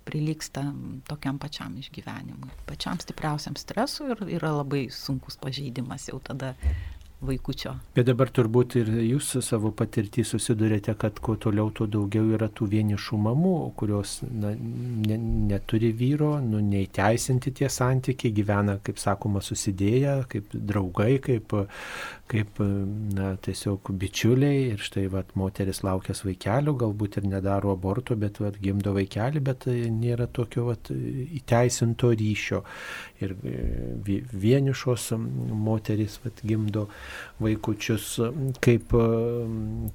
prilyksta 0.06 0.64
tokiam 1.08 1.38
pačiam 1.42 1.74
išgyvenimui, 1.78 2.50
pačiam 2.66 2.98
stipriausiam 3.02 3.58
stresui 3.58 4.10
ir 4.14 4.24
yra 4.38 4.54
labai 4.60 4.86
sunkus 4.94 5.38
pažeidimas 5.42 6.08
jau 6.10 6.18
tada 6.22 6.54
vaikučio. 7.27 7.75
Bet 7.97 8.09
dabar 8.09 8.31
turbūt 8.35 8.77
ir 8.81 8.91
jūs 9.07 9.33
su 9.35 9.43
savo 9.45 9.73
patirtį 9.77 10.25
susidurėte, 10.27 10.95
kad 10.99 11.20
kuo 11.23 11.37
toliau, 11.41 11.70
tuo 11.75 11.87
daugiau 11.91 12.33
yra 12.37 12.49
tų 12.53 12.68
vienišų 12.73 13.18
mamų, 13.27 13.55
kurios 13.79 14.18
na, 14.27 14.53
ne, 14.59 15.18
neturi 15.53 15.93
vyro, 15.97 16.35
nu, 16.45 16.61
neįteisinti 16.66 17.55
tie 17.61 17.70
santykiai, 17.73 18.35
gyvena, 18.37 18.79
kaip 18.85 19.01
sakoma, 19.03 19.43
susidėję, 19.45 20.16
kaip 20.33 20.57
draugai, 20.73 21.16
kaip, 21.23 21.57
kaip 22.31 22.61
na, 22.62 23.33
tiesiog 23.43 23.91
bičiuliai. 24.01 24.73
Ir 24.73 24.83
štai, 24.83 25.07
vat, 25.12 25.35
moteris 25.39 25.83
laukęs 25.85 26.23
vaikelių, 26.25 26.75
galbūt 26.81 27.18
ir 27.20 27.29
nedaro 27.29 27.75
aborto, 27.77 28.16
bet 28.18 28.41
vat, 28.43 28.57
gimdo 28.62 28.95
vaikelį, 28.97 29.43
bet 29.45 29.66
nėra 29.68 30.29
tokio 30.33 30.68
vat, 30.70 30.91
įteisinto 30.93 32.12
ryšio. 32.18 32.62
Ir 33.23 33.35
e, 33.47 34.20
vienišos 34.33 35.11
moterys 35.16 36.18
vat, 36.25 36.41
gimdo 36.47 36.87
vaikučius, 37.43 38.09
kaip, 38.64 38.97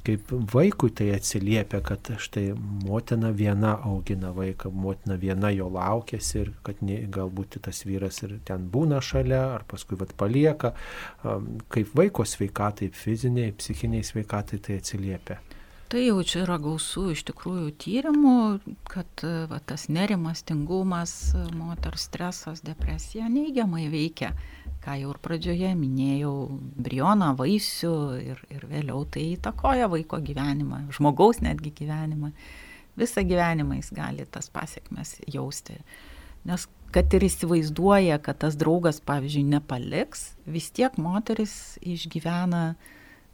kaip 0.07 0.35
vaikui 0.53 0.91
tai 0.97 1.09
atsiliepia, 1.15 1.81
kad 1.85 2.13
štai 2.21 2.51
motina 2.85 3.31
viena 3.35 3.75
augina 3.87 4.33
vaiką, 4.35 4.71
motina 4.71 5.17
viena 5.19 5.51
jo 5.55 5.71
laukėsi 5.73 6.41
ir 6.43 6.53
kad 6.67 6.83
ne, 6.85 7.01
galbūt 7.11 7.59
tas 7.65 7.83
vyras 7.87 8.21
ir 8.25 8.37
ten 8.47 8.67
būna 8.71 9.01
šalia, 9.03 9.41
ar 9.57 9.65
paskui 9.69 9.97
vat 9.99 10.13
palieka, 10.19 10.73
kaip 11.73 11.93
vaiko 11.97 12.26
sveikatai, 12.27 12.91
fiziniai, 12.93 13.53
psichiniai 13.57 14.05
sveikatai 14.05 14.59
tai 14.63 14.81
atsiliepia. 14.81 15.39
Tai 15.87 16.01
jau 16.03 16.19
čia 16.27 16.41
yra 16.43 16.57
gausų 16.59 17.05
iš 17.13 17.21
tikrųjų 17.29 17.69
tyrimų, 17.79 18.37
kad 18.91 19.23
va, 19.47 19.61
tas 19.63 19.87
nerimastingumas, 19.87 21.13
moters 21.55 22.09
stresas, 22.09 22.59
depresija 22.65 23.29
neigiamai 23.31 23.85
veikia 23.93 24.33
ką 24.87 24.95
jau 25.01 25.11
ir 25.11 25.19
pradžioje 25.19 25.73
minėjau, 25.75 26.33
brioną, 26.79 27.33
vaisių 27.37 27.93
ir, 28.23 28.41
ir 28.53 28.63
vėliau 28.69 29.03
tai 29.11 29.25
įtakoja 29.33 29.89
vaiko 29.91 30.21
gyvenimą, 30.23 30.85
žmogaus 30.95 31.41
netgi 31.43 31.73
gyvenimą. 31.75 32.31
Visą 32.97 33.23
gyvenimą 33.27 33.81
jis 33.81 33.91
gali 33.93 34.25
tas 34.31 34.47
pasiekmes 34.53 35.17
jausti. 35.27 35.75
Nes 36.47 36.65
kad 36.95 37.13
ir 37.13 37.25
įsivaizduoja, 37.27 38.19
kad 38.23 38.39
tas 38.43 38.57
draugas, 38.59 39.01
pavyzdžiui, 39.03 39.45
nepaliks, 39.55 40.31
vis 40.47 40.69
tiek 40.75 40.95
moteris 41.01 41.77
išgyvena 41.81 42.75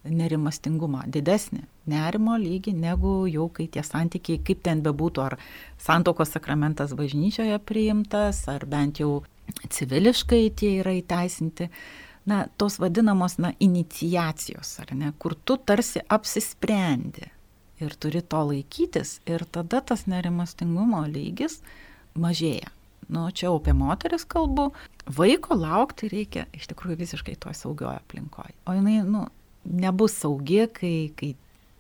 nerimastingumą, 0.04 1.06
didesnį 1.08 1.64
nerimo 1.88 2.36
lygį, 2.39 2.74
negu 2.76 3.24
jau 3.32 3.47
kai 3.54 3.68
tie 3.72 3.84
santykiai, 3.86 4.41
kaip 4.43 4.64
ten 4.66 4.84
bebūtų, 4.84 5.24
ar 5.24 5.38
santokos 5.82 6.34
sakramentas 6.36 6.95
bažnyčioje 6.97 7.60
priimtas, 7.68 8.43
ar 8.51 8.66
bent 8.70 8.99
jau 9.04 9.22
civiliškai 9.70 10.43
tie 10.56 10.78
yra 10.82 10.95
įteisinti, 10.99 11.70
na, 12.30 12.45
tos 12.58 12.80
vadinamos, 12.80 13.38
na, 13.43 13.54
inicijacijos, 13.64 14.78
ar 14.84 14.93
ne, 14.95 15.12
kur 15.20 15.36
tu 15.36 15.58
tarsi 15.60 16.04
apsisprendi 16.08 17.30
ir 17.84 17.95
turi 17.99 18.22
to 18.22 18.43
laikytis 18.51 19.18
ir 19.28 19.43
tada 19.51 19.82
tas 19.84 20.06
nerimastingumo 20.08 21.04
lygis 21.12 21.60
mažėja. 22.16 22.72
Nu, 23.12 23.28
čia 23.36 23.51
apie 23.51 23.74
moteris 23.76 24.26
kalbu, 24.30 24.70
vaiko 25.18 25.58
laukti 25.60 26.10
reikia 26.12 26.45
iš 26.56 26.70
tikrųjų 26.72 26.99
visiškai 27.04 27.36
toj 27.43 27.56
saugioje 27.58 27.99
aplinkoje. 27.99 28.56
O 28.68 28.76
jinai, 28.78 29.01
nu, 29.08 29.26
nebus 29.64 30.16
saugi, 30.22 30.66
kai, 30.72 30.95
kai 31.18 31.34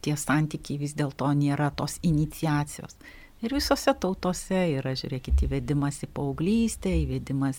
tie 0.03 0.15
santykiai 0.19 0.81
vis 0.81 0.95
dėlto 0.99 1.29
nėra 1.37 1.71
tos 1.75 1.99
inicijacijos. 2.03 2.97
Ir 3.43 3.51
visose 3.51 3.91
tautose 3.99 4.59
yra, 4.77 4.93
žiūrėkit, 4.95 5.41
įvedimas 5.43 5.97
į 6.05 6.07
paauglystę, 6.15 6.93
įvedimas 7.01 7.57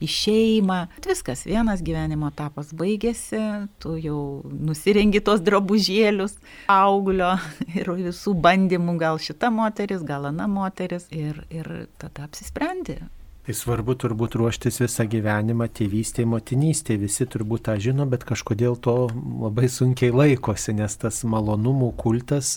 į 0.00 0.08
šeimą. 0.08 0.78
Viskas, 1.04 1.42
vienas 1.44 1.82
gyvenimo 1.84 2.30
etapas 2.32 2.70
baigėsi, 2.76 3.42
tu 3.82 3.98
jau 4.00 4.20
nusirengi 4.48 5.20
tos 5.26 5.44
drabužėlius, 5.44 6.38
auglio 6.72 7.34
ir 7.76 7.92
visų 7.98 8.32
bandymų, 8.46 8.96
gal 9.02 9.20
šita 9.20 9.52
moteris, 9.52 10.06
gal 10.08 10.30
ana 10.32 10.48
moteris. 10.48 11.04
Ir, 11.12 11.44
ir 11.52 11.68
tada 12.00 12.24
apsisprendi, 12.30 13.02
Tai 13.46 13.54
svarbu 13.54 13.94
turbūt 14.02 14.34
ruoštis 14.40 14.80
visą 14.82 15.04
gyvenimą 15.06 15.68
tėvystėje, 15.70 16.26
motinystėje. 16.26 16.98
Visi 17.04 17.26
turbūt 17.30 17.68
tą 17.68 17.76
žino, 17.78 18.02
bet 18.10 18.24
kažkodėl 18.26 18.74
to 18.82 18.94
labai 19.14 19.68
sunkiai 19.70 20.10
laikosi, 20.10 20.74
nes 20.74 20.98
tas 20.98 21.20
malonumų 21.22 21.92
kultas, 21.94 22.56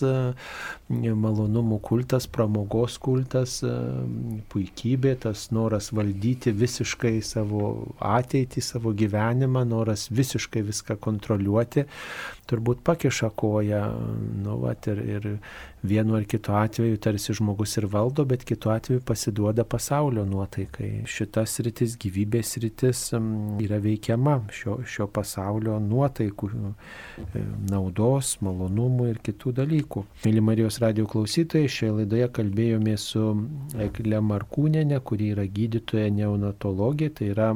malonumų 0.90 1.78
kultas, 1.86 2.26
pramogos 2.26 2.98
kultas, 2.98 3.60
puikybė, 4.50 5.14
tas 5.28 5.46
noras 5.54 5.92
valdyti 5.94 6.50
visiškai 6.58 7.20
savo 7.22 7.70
ateitį, 8.02 8.66
savo 8.72 8.90
gyvenimą, 8.90 9.62
noras 9.70 10.08
visiškai 10.10 10.64
viską 10.72 10.98
kontroliuoti, 10.98 11.86
turbūt 12.50 12.82
pakiša 12.82 13.30
koją. 13.38 13.84
Nu, 14.42 14.58
vat, 14.66 14.90
ir, 14.90 15.06
ir 15.06 15.30
vienu 15.82 16.16
ar 16.16 16.24
kitu 16.24 16.52
atveju 16.52 16.98
tarsi 17.00 17.34
žmogus 17.36 17.76
ir 17.80 17.86
valdo, 17.86 18.24
bet 18.24 18.44
kitu 18.44 18.70
atveju 18.70 19.00
pasiduoda 19.06 19.64
pasaulio 19.64 20.24
nuotaikai. 20.28 20.90
Šitas 21.08 21.56
rytis, 21.64 21.96
gyvybės 22.00 22.56
rytis 22.62 23.04
yra 23.64 23.80
veikiama 23.80 24.36
šio, 24.52 24.80
šio 24.84 25.08
pasaulio 25.12 25.78
nuotaikų, 25.84 26.50
naudos, 27.70 28.36
malonumų 28.44 29.10
ir 29.14 29.22
kitų 29.30 29.54
dalykų. 29.62 30.04
Mėly 30.26 30.44
Marijos 30.44 30.80
radio 30.84 31.08
klausytojai, 31.10 31.70
šioje 31.70 31.96
laidoje 32.00 32.28
kalbėjome 32.40 32.96
su 33.00 33.24
Eklė 33.80 34.20
Markūnenė, 34.24 35.00
kuri 35.00 35.32
yra 35.34 35.48
gydytoja 35.48 36.12
neonatologė, 36.20 37.10
tai 37.16 37.32
yra 37.34 37.50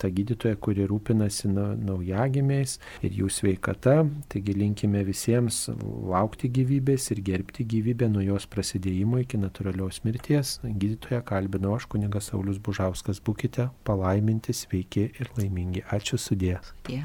ta 0.00 0.10
gydytoja, 0.12 0.58
kuri 0.62 0.86
rūpinasi 0.88 1.50
naujagimiais 1.50 2.78
ir 3.06 3.18
jų 3.20 3.30
sveikata. 3.32 3.98
Taigi 4.32 4.56
linkime 4.56 5.02
visiems 5.06 5.66
laukti 6.12 6.50
gyvybės 6.52 7.10
ir 7.14 7.22
gerbti 7.26 7.66
gyvybę 7.68 8.10
nuo 8.12 8.24
jos 8.24 8.48
prasidėjimo 8.52 9.22
iki 9.24 9.40
natūralios 9.42 10.02
mirties. 10.06 10.56
Gydytoja 10.64 11.22
kalbino 11.26 11.76
aš, 11.76 11.88
kunigas 11.92 12.32
Saulis 12.32 12.62
Bužauskas, 12.62 13.22
būkite 13.22 13.70
palaiminti, 13.86 14.56
sveiki 14.56 15.10
ir 15.12 15.32
laimingi. 15.38 15.86
Ačiū 15.92 16.20
sudė. 16.20 16.58
Sudė. 16.72 17.04